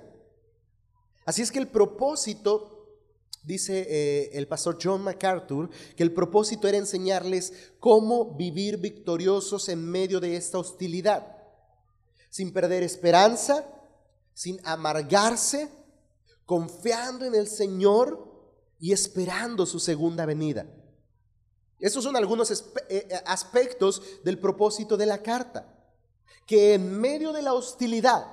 [1.26, 2.74] Así es que el propósito
[3.44, 9.86] Dice eh, el pastor John MacArthur que el propósito era enseñarles cómo vivir victoriosos en
[9.86, 11.33] medio de esta hostilidad,
[12.34, 13.64] sin perder esperanza,
[14.34, 15.70] sin amargarse,
[16.48, 18.28] confiando en el Señor
[18.80, 20.66] y esperando su segunda venida.
[21.78, 22.56] Esos son algunos eh,
[22.90, 25.78] eh, aspectos del propósito de la carta,
[26.48, 28.26] que en medio de la hostilidad,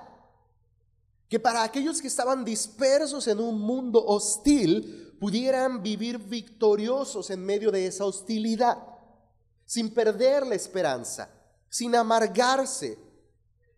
[1.29, 7.71] que para aquellos que estaban dispersos en un mundo hostil pudieran vivir victoriosos en medio
[7.71, 8.79] de esa hostilidad,
[9.67, 11.29] sin perder la esperanza,
[11.69, 13.10] sin amargarse,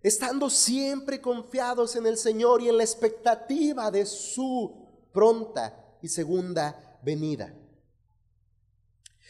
[0.02, 6.98] estando siempre confiados en el Señor y en la expectativa de su pronta y segunda
[7.02, 7.54] venida.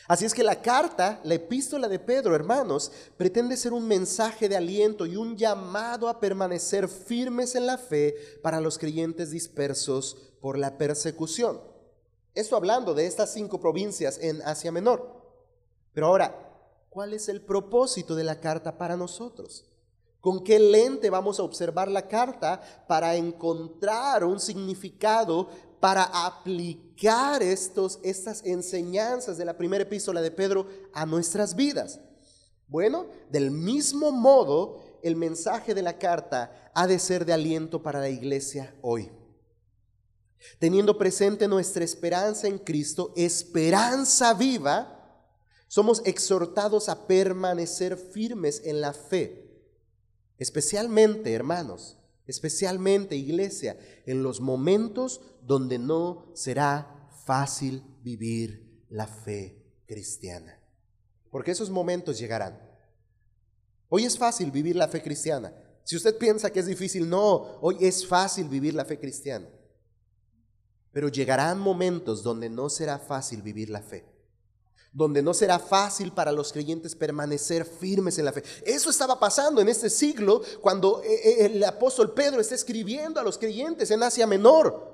[0.08, 4.56] Así es que la carta, la epístola de Pedro, hermanos, pretende ser un mensaje de
[4.56, 10.58] aliento y un llamado a permanecer firmes en la fe para los creyentes dispersos por
[10.58, 11.60] la persecución.
[12.34, 15.22] Esto hablando de estas cinco provincias en Asia Menor.
[15.92, 16.50] Pero ahora,
[16.88, 19.71] ¿cuál es el propósito de la carta para nosotros?
[20.22, 25.48] ¿Con qué lente vamos a observar la carta para encontrar un significado
[25.80, 31.98] para aplicar estos, estas enseñanzas de la primera epístola de Pedro a nuestras vidas?
[32.68, 37.98] Bueno, del mismo modo, el mensaje de la carta ha de ser de aliento para
[37.98, 39.10] la iglesia hoy.
[40.60, 45.18] Teniendo presente nuestra esperanza en Cristo, esperanza viva,
[45.66, 49.41] somos exhortados a permanecer firmes en la fe.
[50.42, 60.58] Especialmente, hermanos, especialmente iglesia, en los momentos donde no será fácil vivir la fe cristiana.
[61.30, 62.60] Porque esos momentos llegarán.
[63.88, 65.54] Hoy es fácil vivir la fe cristiana.
[65.84, 69.48] Si usted piensa que es difícil, no, hoy es fácil vivir la fe cristiana.
[70.90, 74.04] Pero llegarán momentos donde no será fácil vivir la fe,
[74.92, 78.44] donde no será fácil para los creyentes permanecer firmes en la fe.
[78.64, 83.22] Eso estaba pasando en este siglo cuando eh, eh, el apóstol Pedro está escribiendo a
[83.22, 84.92] los creyentes en Asia Menor.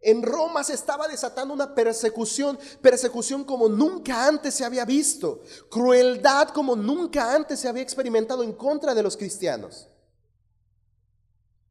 [0.00, 6.50] En Roma se estaba desatando una persecución, persecución como nunca antes se había visto, crueldad
[6.50, 9.88] como nunca antes se había experimentado en contra de los cristianos.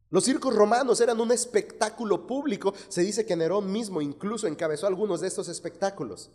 [0.09, 2.73] Los circos romanos eran un espectáculo público.
[2.87, 6.31] Se dice que Nerón mismo incluso encabezó algunos de estos espectáculos.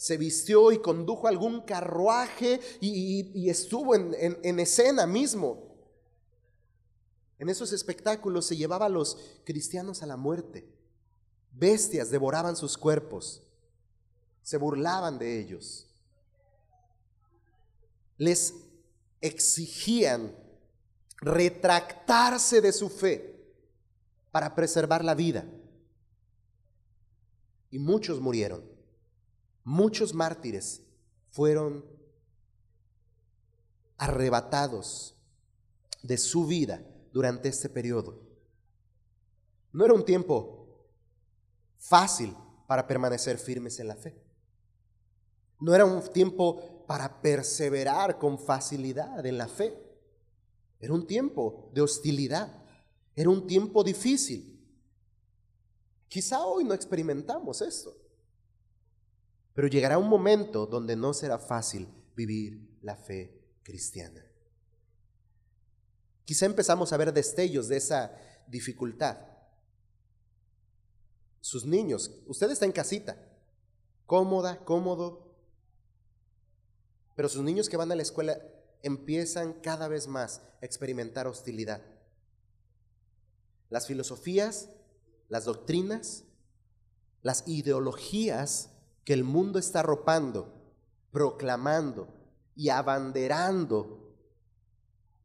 [0.00, 5.76] Se vistió y condujo algún carruaje y, estuvo en, en escena mismo.
[7.38, 10.66] En esos espectáculos se llevaba a los cristianos a la muerte.
[11.52, 13.46] Bestias devoraban sus cuerpos,
[14.42, 15.86] se burlaban de ellos.
[18.16, 18.54] Les
[19.20, 20.34] exigían
[21.18, 23.54] retractarse de su fe
[24.30, 25.44] para preservar la vida.
[27.70, 28.69] Y muchos murieron.
[29.64, 30.82] Muchos mártires
[31.30, 31.84] fueron
[33.98, 35.14] arrebatados
[36.02, 36.82] de su vida
[37.12, 38.18] durante este periodo.
[39.72, 40.88] No era un tiempo
[41.78, 42.34] fácil
[42.66, 44.20] para permanecer firmes en la fe.
[45.60, 49.76] No era un tiempo para perseverar con facilidad en la fe.
[50.80, 52.64] Era un tiempo de hostilidad.
[53.14, 54.58] Era un tiempo difícil.
[56.08, 57.94] Quizá hoy no experimentamos esto.
[59.60, 61.86] Pero llegará un momento donde no será fácil
[62.16, 64.24] vivir la fe cristiana.
[66.24, 68.10] Quizá empezamos a ver destellos de esa
[68.46, 69.18] dificultad.
[71.42, 73.18] Sus niños, usted está en casita,
[74.06, 75.36] cómoda, cómodo,
[77.14, 78.40] pero sus niños que van a la escuela
[78.82, 81.82] empiezan cada vez más a experimentar hostilidad.
[83.68, 84.70] Las filosofías,
[85.28, 86.24] las doctrinas,
[87.20, 88.70] las ideologías
[89.04, 90.52] que el mundo está arropando,
[91.10, 92.08] proclamando
[92.54, 94.14] y abanderando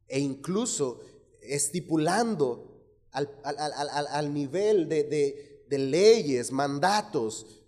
[0.08, 1.00] e incluso
[1.42, 7.62] estipulando al, nivel de, de leyes, mandatos,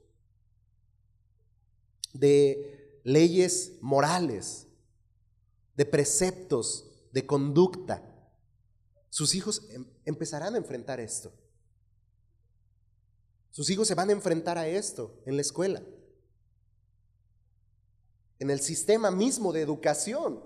[2.12, 4.66] de leyes morales,
[5.76, 8.02] de preceptos, de conducta.
[9.10, 11.32] Sus hijos em, empezarán a enfrentar esto.
[13.50, 15.82] Sus hijos se van a enfrentar a esto en la escuela,
[18.38, 20.42] en el sistema mismo de educación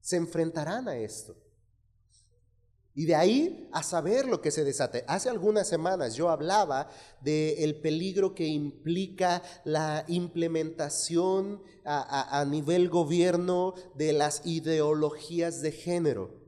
[0.00, 1.36] se enfrentarán a esto.
[2.94, 5.04] Y de ahí a saber lo que se desate.
[5.06, 6.90] Hace algunas semanas yo hablaba
[7.22, 16.42] del peligro que implica la implementación a, nivel gobierno de las ideologías de género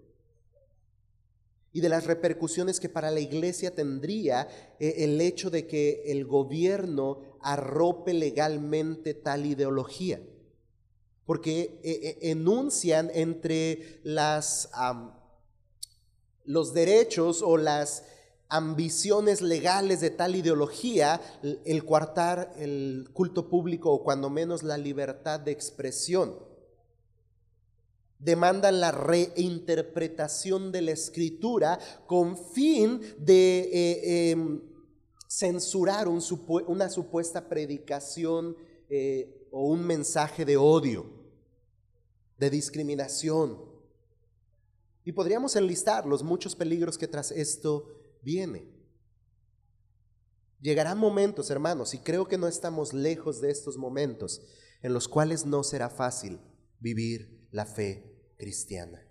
[1.73, 4.47] y de las repercusiones que para la iglesia tendría
[4.79, 10.21] eh, el hecho de que el gobierno arrope legalmente tal ideología
[11.27, 14.69] porque eh, eh, enuncian entre las,
[16.45, 18.05] los derechos o las
[18.49, 21.21] ambiciones legales de tal ideología
[21.65, 26.39] el coartar el culto público o cuando menos la libertad de expresión.
[28.19, 34.61] Demandan la reinterpretación de la escritura con fin de eh, em,
[35.27, 38.57] censurar una supuesta predicación
[39.57, 41.07] o un mensaje de odio,
[42.39, 43.57] de discriminación.
[45.05, 47.87] Y podríamos enlistar los muchos peligros que tras esto
[48.21, 48.69] viene.
[50.61, 54.43] Llegarán momentos, hermanos, y creo que no estamos lejos de estos momentos,
[54.83, 56.41] en los cuales no será fácil
[56.81, 59.07] vivir la fe cristiana.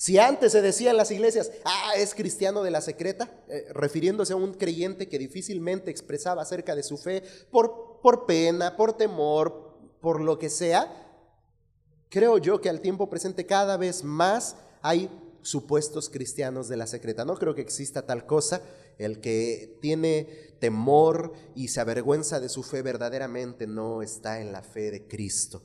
[0.00, 4.32] Si antes se decía en las iglesias, ah, es cristiano de la secreta, eh, refiriéndose
[4.32, 9.78] a un creyente que difícilmente expresaba acerca de su fe por por pena, por temor,
[10.00, 10.90] por lo que sea,
[12.08, 15.10] creo yo que al tiempo presente cada vez más hay
[15.42, 17.24] supuestos cristianos de la secreta.
[17.24, 18.62] No creo que exista tal cosa.
[18.98, 20.24] El que tiene
[20.58, 25.62] temor y se avergüenza de su fe verdaderamente no está en la fe de Cristo.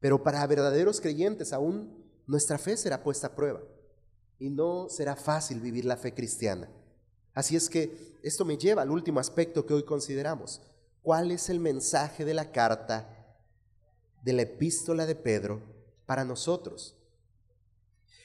[0.00, 3.60] Pero para verdaderos creyentes aún nuestra fe será puesta a prueba
[4.38, 6.68] y no será fácil vivir la fe cristiana.
[7.34, 10.62] Así es que esto me lleva al último aspecto que hoy consideramos.
[11.02, 13.36] ¿Cuál es el mensaje de la carta
[14.22, 15.62] de la epístola de Pedro
[16.06, 16.96] para nosotros?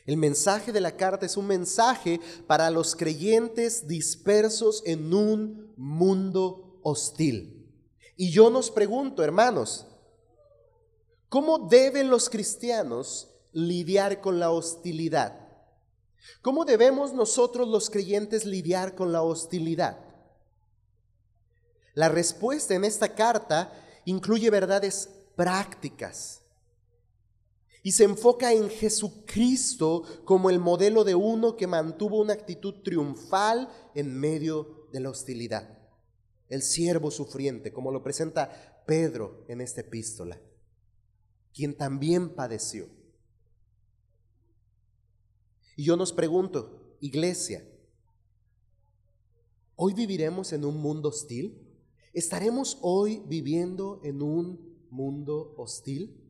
[0.06, 6.80] El mensaje de la carta es un mensaje para los creyentes dispersos en un mundo
[6.84, 7.74] hostil.
[8.16, 9.88] Y yo nos pregunto, hermanos,
[11.36, 15.38] ¿Cómo deben los cristianos lidiar con la hostilidad?
[16.42, 20.00] ¿Cómo debemos nosotros los creyentes lidiar con la hostilidad?
[21.94, 23.70] La respuesta en esta carta
[24.06, 26.40] incluye verdades prácticas
[27.84, 33.68] y se enfoca en Jesucristo como el modelo de uno que mantuvo una actitud triunfal
[33.94, 35.80] en medio de la hostilidad.
[36.48, 40.40] El siervo sufriente, como lo presenta Pedro en esta epístola,
[41.56, 42.90] quien también padeció.
[45.78, 47.66] Y yo nos pregunto, iglesia,
[49.76, 51.62] ¿hoy viviremos en un mundo hostil?
[52.14, 56.22] ¿Estaremos hoy viviendo en un mundo hostil?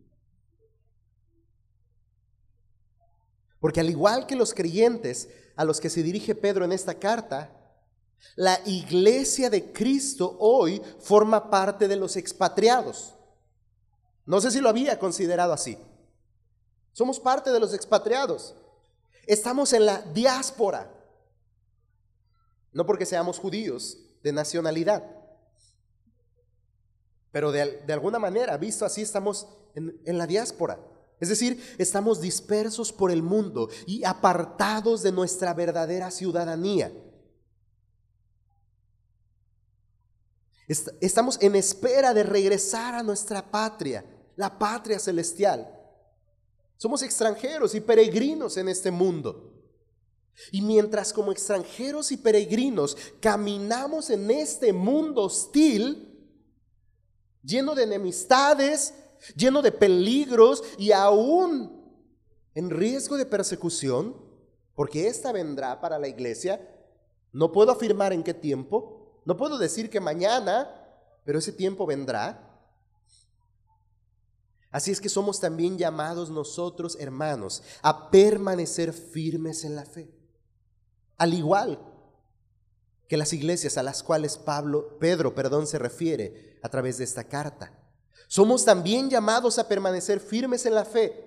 [3.59, 7.51] Porque al igual que los creyentes a los que se dirige Pedro en esta carta,
[8.36, 13.15] la iglesia de Cristo hoy forma parte de los expatriados.
[14.26, 15.78] No sé si lo había considerado así.
[16.93, 18.55] Somos parte de los expatriados.
[19.28, 20.91] Estamos en la diáspora.
[22.71, 25.03] No porque seamos judíos de nacionalidad.
[27.32, 30.80] Pero de, alguna manera, visto así, estamos en, en la diáspora.
[31.19, 36.91] Es decir, estamos dispersos por el mundo y apartados de nuestra verdadera ciudadanía.
[40.67, 44.03] Estamos en espera de regresar a nuestra patria,
[44.36, 45.71] la patria celestial.
[46.77, 49.53] Somos extranjeros y peregrinos en este mundo.
[50.51, 56.11] Y mientras como extranjeros y peregrinos caminamos en este mundo hostil,
[57.41, 58.93] lleno de enemistades,
[59.36, 61.81] lleno de peligros y aún
[62.53, 64.15] en riesgo de persecución,
[64.75, 66.69] porque esta vendrá para la iglesia,
[67.31, 70.69] no puedo afirmar en qué tiempo, no puedo decir que mañana,
[71.23, 72.44] pero ese tiempo vendrá.
[74.76, 80.13] Así es que somos también llamados nosotros, hermanos, a permanecer firmes en la fe.
[81.15, 81.80] Al igual
[83.07, 87.23] que las iglesias a las cuales Pablo, Pedro, perdón, se refiere a través de esta
[87.23, 87.71] carta.
[88.28, 91.23] Somos también llamados a permanecer firmes en la fe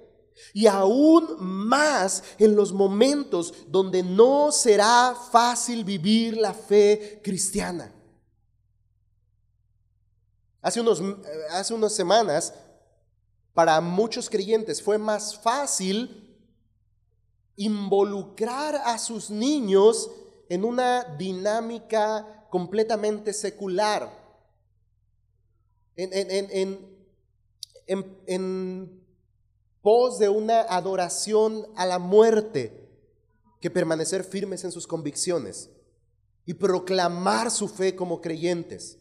[0.53, 7.95] y aún más en los momentos donde no será fácil vivir la fe cristiana.
[10.61, 11.03] Hace, unos,
[11.51, 12.53] hace unas semanas
[13.55, 16.29] para muchos creyentes fue más fácil
[17.57, 20.11] involucrar a sus niños
[20.49, 24.11] en una dinámica completamente secular,
[25.97, 26.79] en,
[28.27, 29.03] en,
[29.83, 32.89] pos de una adoración a la muerte,
[33.61, 35.71] que permanecer firmes en sus convicciones
[36.47, 38.98] y proclamar su fe como creyentes.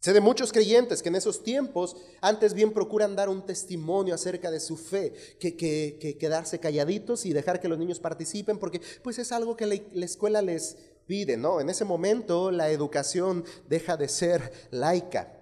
[0.00, 4.50] Sé de muchos creyentes que en esos tiempos antes bien procuran dar un testimonio acerca
[4.50, 9.18] de su fe que, que, quedarse calladitos y dejar que los niños participen porque pues
[9.18, 10.76] es algo que la, la, escuela les
[11.06, 11.60] pide, ¿no?
[11.60, 15.34] En ese momento la educación deja de ser laica.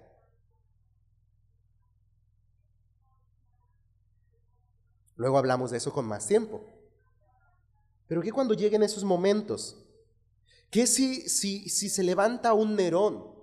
[5.17, 6.63] Luego hablamos de eso con más tiempo.
[8.07, 9.77] Pero ¿qué cuando lleguen esos momentos?
[10.71, 13.36] ¿Qué si, si, si se levanta un Nerón?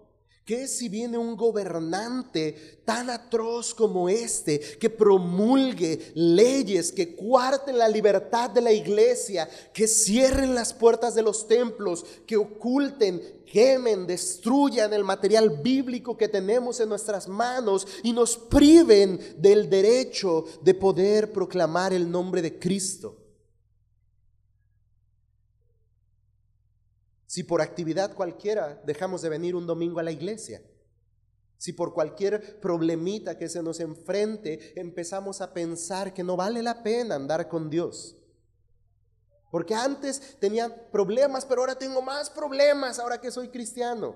[0.44, 7.88] ¿Qué si viene un gobernante tan atroz como este que promulgue leyes que cuarten la
[7.88, 14.92] libertad de la iglesia, que cierren las puertas de los templos, que oculten, quemen, destruyan
[14.92, 21.32] el material bíblico que tenemos en nuestras manos y nos priven del derecho de poder
[21.32, 23.23] proclamar el nombre de Cristo?
[27.34, 30.62] Si por actividad cualquiera dejamos de venir un domingo a la iglesia.
[31.56, 36.84] Si por cualquier problemita que se nos enfrente empezamos a pensar que no vale la
[36.84, 38.16] pena andar con Dios.
[39.50, 44.14] Porque antes tenía problemas, pero ahora tengo más problemas ahora que soy cristiano.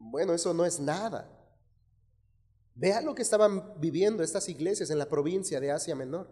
[0.00, 1.30] Bueno, eso no es nada.
[2.74, 6.28] Vean lo que estaban viviendo estas iglesias en la provincia de Asia Menor.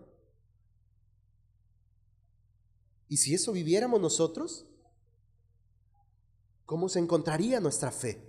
[3.06, 4.66] ¿Y si eso viviéramos nosotros?
[6.70, 8.22] ¿Cómo se encontraría nuestra fe?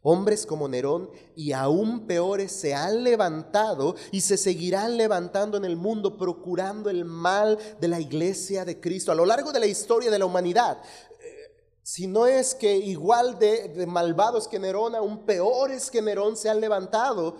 [0.00, 5.76] Hombres como Nerón y aún peores se han levantado y se seguirán levantando en el
[5.76, 10.10] mundo procurando el mal de la iglesia de Cristo a lo largo de la historia
[10.10, 10.78] de la humanidad.
[11.20, 16.38] Eh, si no es que igual de, de malvados que Nerón, aún peores que Nerón
[16.38, 17.36] se han levantado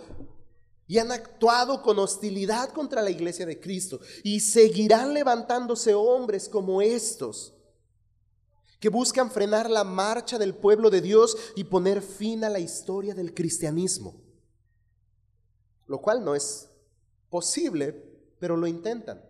[0.85, 3.99] y han actuado con hostilidad contra la iglesia de Cristo.
[4.21, 7.54] Y seguirán levantándose hombres como estos
[8.79, 13.13] que buscan frenar la marcha del pueblo de Dios y poner fin a la historia
[13.13, 14.21] del cristianismo.
[15.87, 16.69] Lo cual no es
[17.29, 17.93] posible,
[18.39, 19.23] pero lo intentan.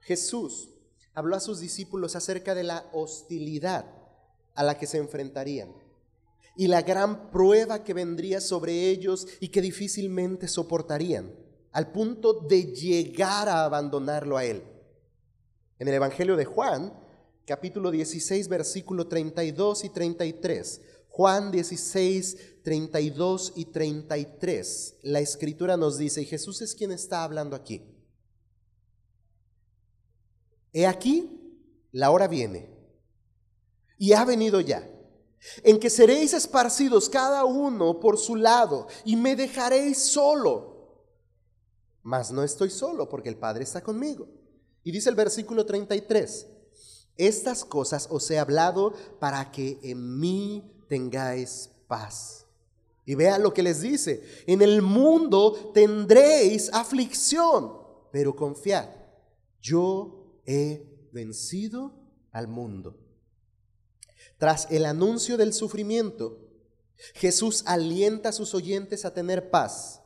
[0.00, 0.70] Jesús
[1.14, 3.84] habló a sus discípulos acerca de la hostilidad
[4.54, 5.72] a la que se enfrentarían
[6.58, 11.32] y la gran prueba que vendría sobre ellos y que difícilmente soportarían,
[11.70, 14.64] al punto de llegar a abandonarlo a Él.
[15.78, 16.92] En el Evangelio de Juan,
[17.46, 26.22] capítulo 16, versículo 32 y 33, Juan 16, 32 y 33, la escritura nos dice,
[26.22, 27.82] y Jesús es quien está hablando aquí.
[30.72, 32.70] He aquí, la hora viene,
[33.98, 34.88] y ha venido ya
[35.62, 40.76] en que seréis esparcidos cada uno por su lado y me dejaréis solo.
[42.02, 44.28] Mas no estoy solo porque el Padre está conmigo.
[44.84, 46.46] Y dice el versículo 33,
[47.16, 52.46] estas cosas os he hablado para que en mí tengáis paz.
[53.04, 57.72] Y vean lo que les dice, en el mundo tendréis aflicción,
[58.12, 58.88] pero confiad,
[59.60, 61.92] yo he vencido
[62.32, 62.98] al mundo.
[64.38, 66.38] Tras el anuncio del sufrimiento,
[67.14, 70.02] Jesús alienta a sus oyentes a tener paz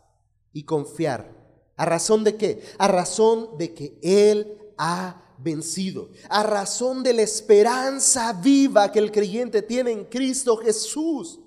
[0.53, 1.43] y confiar.
[1.77, 2.63] ¿A razón de qué?
[2.79, 6.11] A razón de que Él ha vencido.
[6.29, 11.39] A razón de la esperanza viva que el creyente tiene en Cristo Jesús.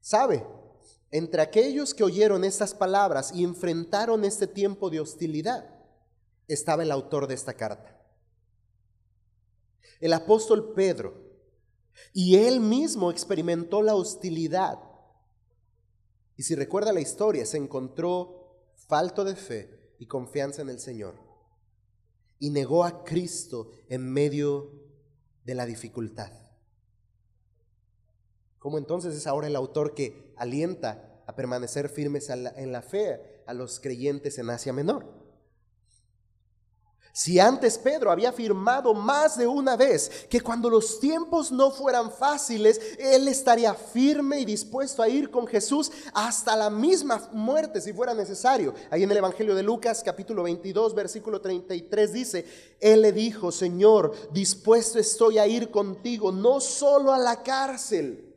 [0.00, 0.46] ¿Sabe?
[1.10, 5.68] Entre aquellos que oyeron estas palabras y enfrentaron este tiempo de hostilidad,
[6.46, 7.98] estaba el autor de esta carta
[10.00, 11.26] el apóstol Pedro,
[12.12, 14.78] y él mismo experimentó la hostilidad.
[16.36, 21.14] Y si recuerda la historia, se encontró falto de fe y confianza en el Señor.
[22.38, 24.72] Y negó a Cristo en medio
[25.44, 26.32] de la dificultad.
[28.58, 33.54] ¿Cómo entonces es ahora el autor que alienta a permanecer firmes en la fe a
[33.54, 35.17] los creyentes en Asia Menor?
[37.18, 42.12] Si antes Pedro había afirmado más de una vez que cuando los tiempos no fueran
[42.12, 47.92] fáciles, él estaría firme y dispuesto a ir con Jesús hasta la misma muerte si
[47.92, 48.72] fuera necesario.
[48.88, 52.46] Ahí en el Evangelio de Lucas capítulo 22 versículo 33 dice,
[52.78, 58.32] Él le dijo, Señor, dispuesto estoy a ir contigo, no solo a la cárcel,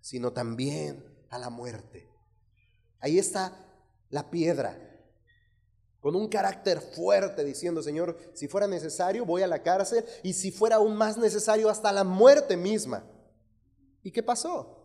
[0.00, 2.10] sino también a la muerte.
[2.98, 3.52] Ahí está
[4.08, 4.89] la piedra
[6.00, 10.50] con un carácter fuerte, diciendo, Señor, si fuera necesario, voy a la cárcel y si
[10.50, 13.04] fuera aún más necesario, hasta la muerte misma.
[14.02, 14.78] ¿Y qué pasó?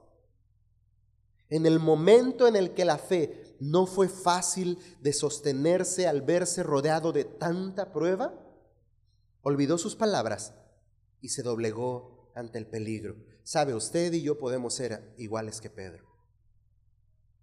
[1.50, 6.64] En el momento en el que la fe no fue fácil de sostenerse al verse
[6.64, 8.34] rodeado de tanta prueba,
[9.42, 10.54] olvidó sus palabras
[11.22, 13.16] y se doblegó ante el peligro.
[13.44, 16.04] Sabe, usted y yo podemos ser iguales que Pedro.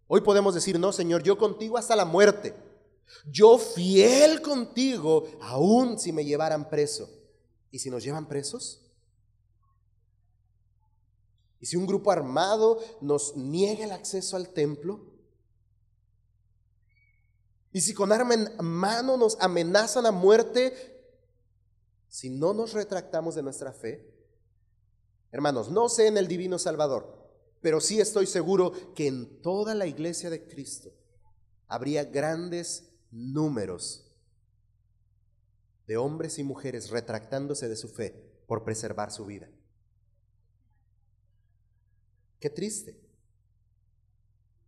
[0.08, 2.54] Hoy podemos decir, no, Señor, yo contigo hasta la muerte.
[3.30, 7.08] Yo fiel contigo, aun si me llevaran preso.
[7.70, 8.82] ¿Y si nos llevan presos?
[11.60, 15.12] ¿Y si un grupo armado nos niega el acceso al templo?
[17.72, 20.74] ¿Y si con arma en mano nos amenazan a muerte
[22.08, 24.12] si no nos retractamos de nuestra fe?
[25.30, 27.30] Hermanos, no sé en el divino Salvador,
[27.62, 30.92] pero sí estoy seguro que en toda la iglesia de Cristo
[31.68, 34.12] habría grandes números
[35.86, 39.48] de hombres y mujeres retractándose de su fe por preservar su vida.
[42.40, 42.98] Qué triste.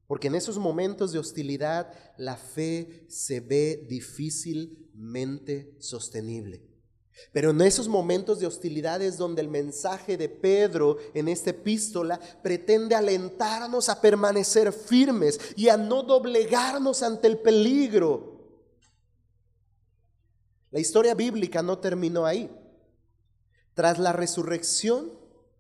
[0.07, 6.63] Porque en esos momentos de hostilidad la fe se ve difícilmente sostenible.
[7.33, 12.21] Pero en esos momentos de hostilidad es donde el mensaje de Pedro en esta epístola
[12.43, 18.34] pretende alentarnos a permanecer firmes y a no doblegarnos ante el peligro
[20.75, 22.51] la historia bíblica no terminó ahí.
[23.75, 25.13] Tras la resurrección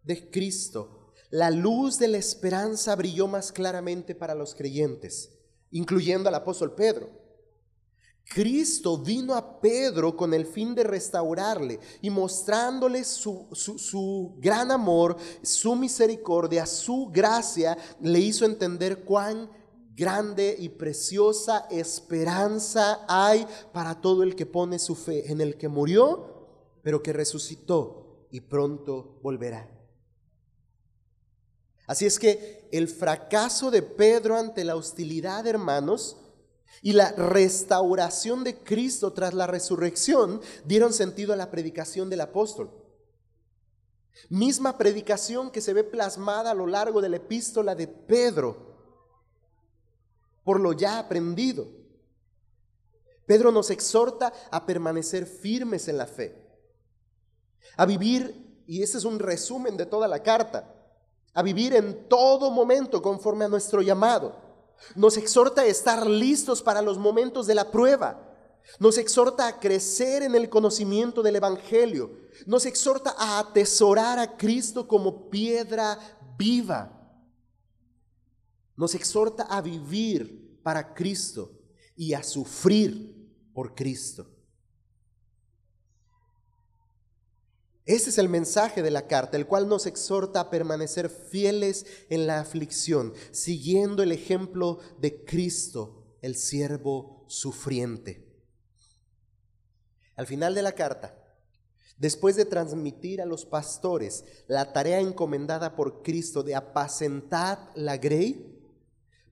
[0.02, 5.30] de Cristo, la luz de la esperanza brilló más claramente para los creyentes,
[5.70, 7.10] incluyendo al apóstol Pedro.
[8.24, 15.16] Cristo vino a Pedro con el fin de restaurarle y mostrándole su, su, gran amor,
[15.42, 19.48] su misericordia, su gracia, le hizo entender cuán
[19.94, 25.68] grande y preciosa esperanza hay para todo el que pone su fe en el que
[25.68, 29.70] murió, pero que resucitó y pronto volverá.
[31.86, 36.16] Así es que el fracaso de Pedro ante la hostilidad, hermanos,
[36.82, 42.70] y la restauración de Cristo tras la resurrección dieron sentido a la predicación del apóstol.
[44.28, 48.73] Misma predicación que se ve plasmada a lo largo de la epístola de Pedro,
[50.44, 51.66] por lo ya aprendido.
[53.26, 56.36] Pedro nos exhorta a permanecer firmes en la fe,
[57.76, 60.74] a vivir, y ese es un resumen de toda la carta,
[61.32, 64.36] a vivir en todo momento conforme a nuestro llamado.
[64.94, 68.20] Nos exhorta a estar listos para los momentos de la prueba.
[68.78, 72.10] Nos exhorta a crecer en el conocimiento del Evangelio.
[72.46, 75.98] Nos exhorta a atesorar a Cristo como piedra
[76.36, 77.03] viva.
[78.76, 81.52] Nos exhorta a vivir para Cristo
[81.96, 83.14] y a sufrir
[83.52, 84.30] por Cristo.
[87.86, 92.26] Ese es el mensaje de la carta, el cual nos exhorta a permanecer fieles en
[92.26, 98.26] la aflicción, siguiendo el ejemplo de Cristo, el siervo sufriente.
[100.16, 101.14] Al final de la carta,
[101.98, 108.63] después de transmitir a los pastores la tarea encomendada por Cristo de apacentar la grey,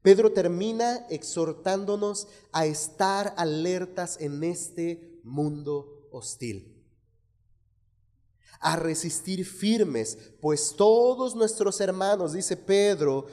[0.02, 6.72] Pedro termina exhortándonos a estar alertas en este mundo hostil
[8.62, 13.26] a resistir firmes, pues todos nuestros hermanos, dice Pedro,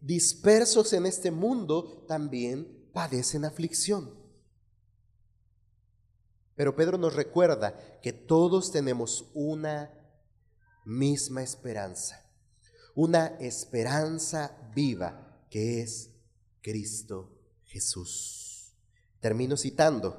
[0.00, 4.18] dispersos en este mundo, también padecen aflicción.
[6.54, 9.90] Pero Pedro nos recuerda que todos tenemos una
[10.86, 12.24] misma esperanza,
[12.94, 16.08] una esperanza viva que es
[16.62, 17.28] Cristo
[17.64, 18.72] Jesús.
[19.20, 20.16] Termino citando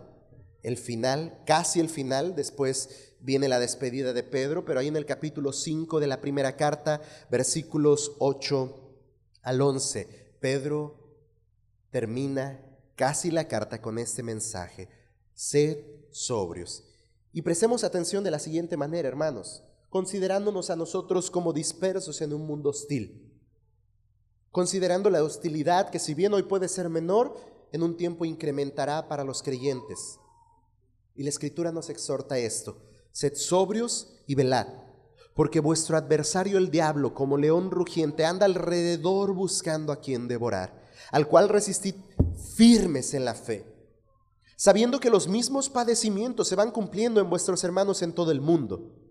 [0.61, 5.07] el final, casi el final, después viene la despedida de Pedro, pero ahí en el
[5.07, 8.95] capítulo 5 de la primera carta, versículos 8
[9.41, 11.17] al 11, Pedro
[11.89, 12.63] termina
[12.95, 14.87] casi la carta con este mensaje,
[15.33, 15.79] sed
[16.11, 16.83] sobrios.
[17.31, 22.45] Y prestemos atención de la siguiente manera, hermanos, considerándonos a nosotros como dispersos en un
[22.45, 23.32] mundo hostil,
[24.53, 27.35] considerando la hostilidad que si bien hoy puede ser menor,
[27.71, 30.19] en un tiempo incrementará para los creyentes.
[31.15, 32.77] Y la escritura nos exhorta esto,
[33.11, 34.67] Sed sobrios y velad,
[35.33, 41.27] porque vuestro adversario el diablo, como león rugiente, anda alrededor buscando a quien devorar, al
[41.27, 41.95] cual resistid
[42.55, 43.65] firmes en la fe,
[44.55, 49.02] sabiendo que los mismos padecimientos se van cumpliendo en vuestros hermanos en todo el mundo.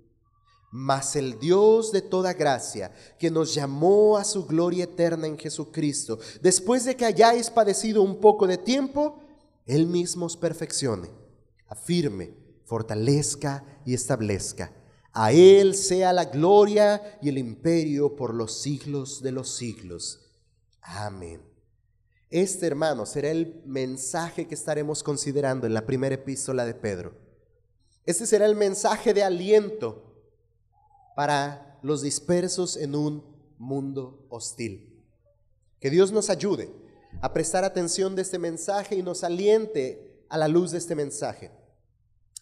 [0.74, 6.18] Mas el Dios de toda gracia, que nos llamó a su gloria eterna en Jesucristo,
[6.40, 9.20] después de que hayáis padecido un poco de tiempo,
[9.66, 11.10] Él mismo os perfeccione,
[11.68, 14.72] afirme, fortalezca y establezca.
[15.12, 20.32] A Él sea la gloria y el imperio por los siglos de los siglos.
[20.80, 21.42] Amén.
[22.30, 27.12] Este, hermano, será el mensaje que estaremos considerando en la primera epístola de Pedro.
[28.06, 30.11] Este será el mensaje de aliento
[31.16, 33.24] para los dispersos en un
[33.58, 35.04] mundo hostil.
[35.80, 36.70] Que Dios nos ayude
[37.20, 41.50] a prestar atención de este mensaje y nos aliente a la luz de este mensaje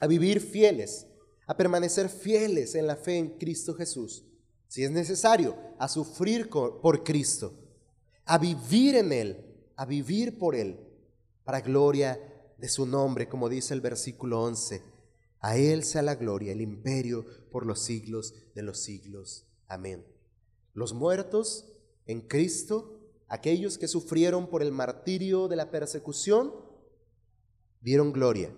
[0.00, 1.06] a vivir fieles,
[1.46, 4.24] a permanecer fieles en la fe en Cristo Jesús,
[4.66, 7.52] si es necesario, a sufrir por Cristo,
[8.24, 9.44] a vivir en Él,
[9.76, 10.80] a vivir por Él,
[11.44, 12.18] para gloria
[12.56, 14.82] de su nombre, como dice el versículo 11.
[15.40, 19.46] A Él sea la gloria, el imperio por los siglos de los siglos.
[19.66, 20.06] Amén.
[20.74, 21.66] Los muertos
[22.06, 26.52] en Cristo, aquellos que sufrieron por el martirio de la persecución,
[27.80, 28.54] dieron gloria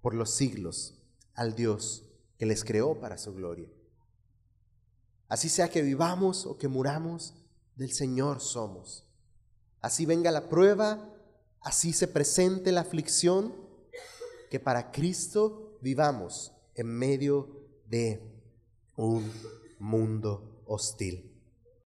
[0.00, 0.98] por los siglos
[1.34, 2.04] al Dios
[2.38, 3.68] que les creó para su gloria.
[5.28, 7.34] Así sea que vivamos o que muramos,
[7.76, 9.06] del Señor somos.
[9.80, 11.08] Así venga la prueba,
[11.60, 13.54] así se presente la aflicción,
[14.52, 17.48] que para Cristo vivamos en medio
[17.86, 18.20] de
[18.96, 19.32] un
[19.78, 21.31] mundo hostil.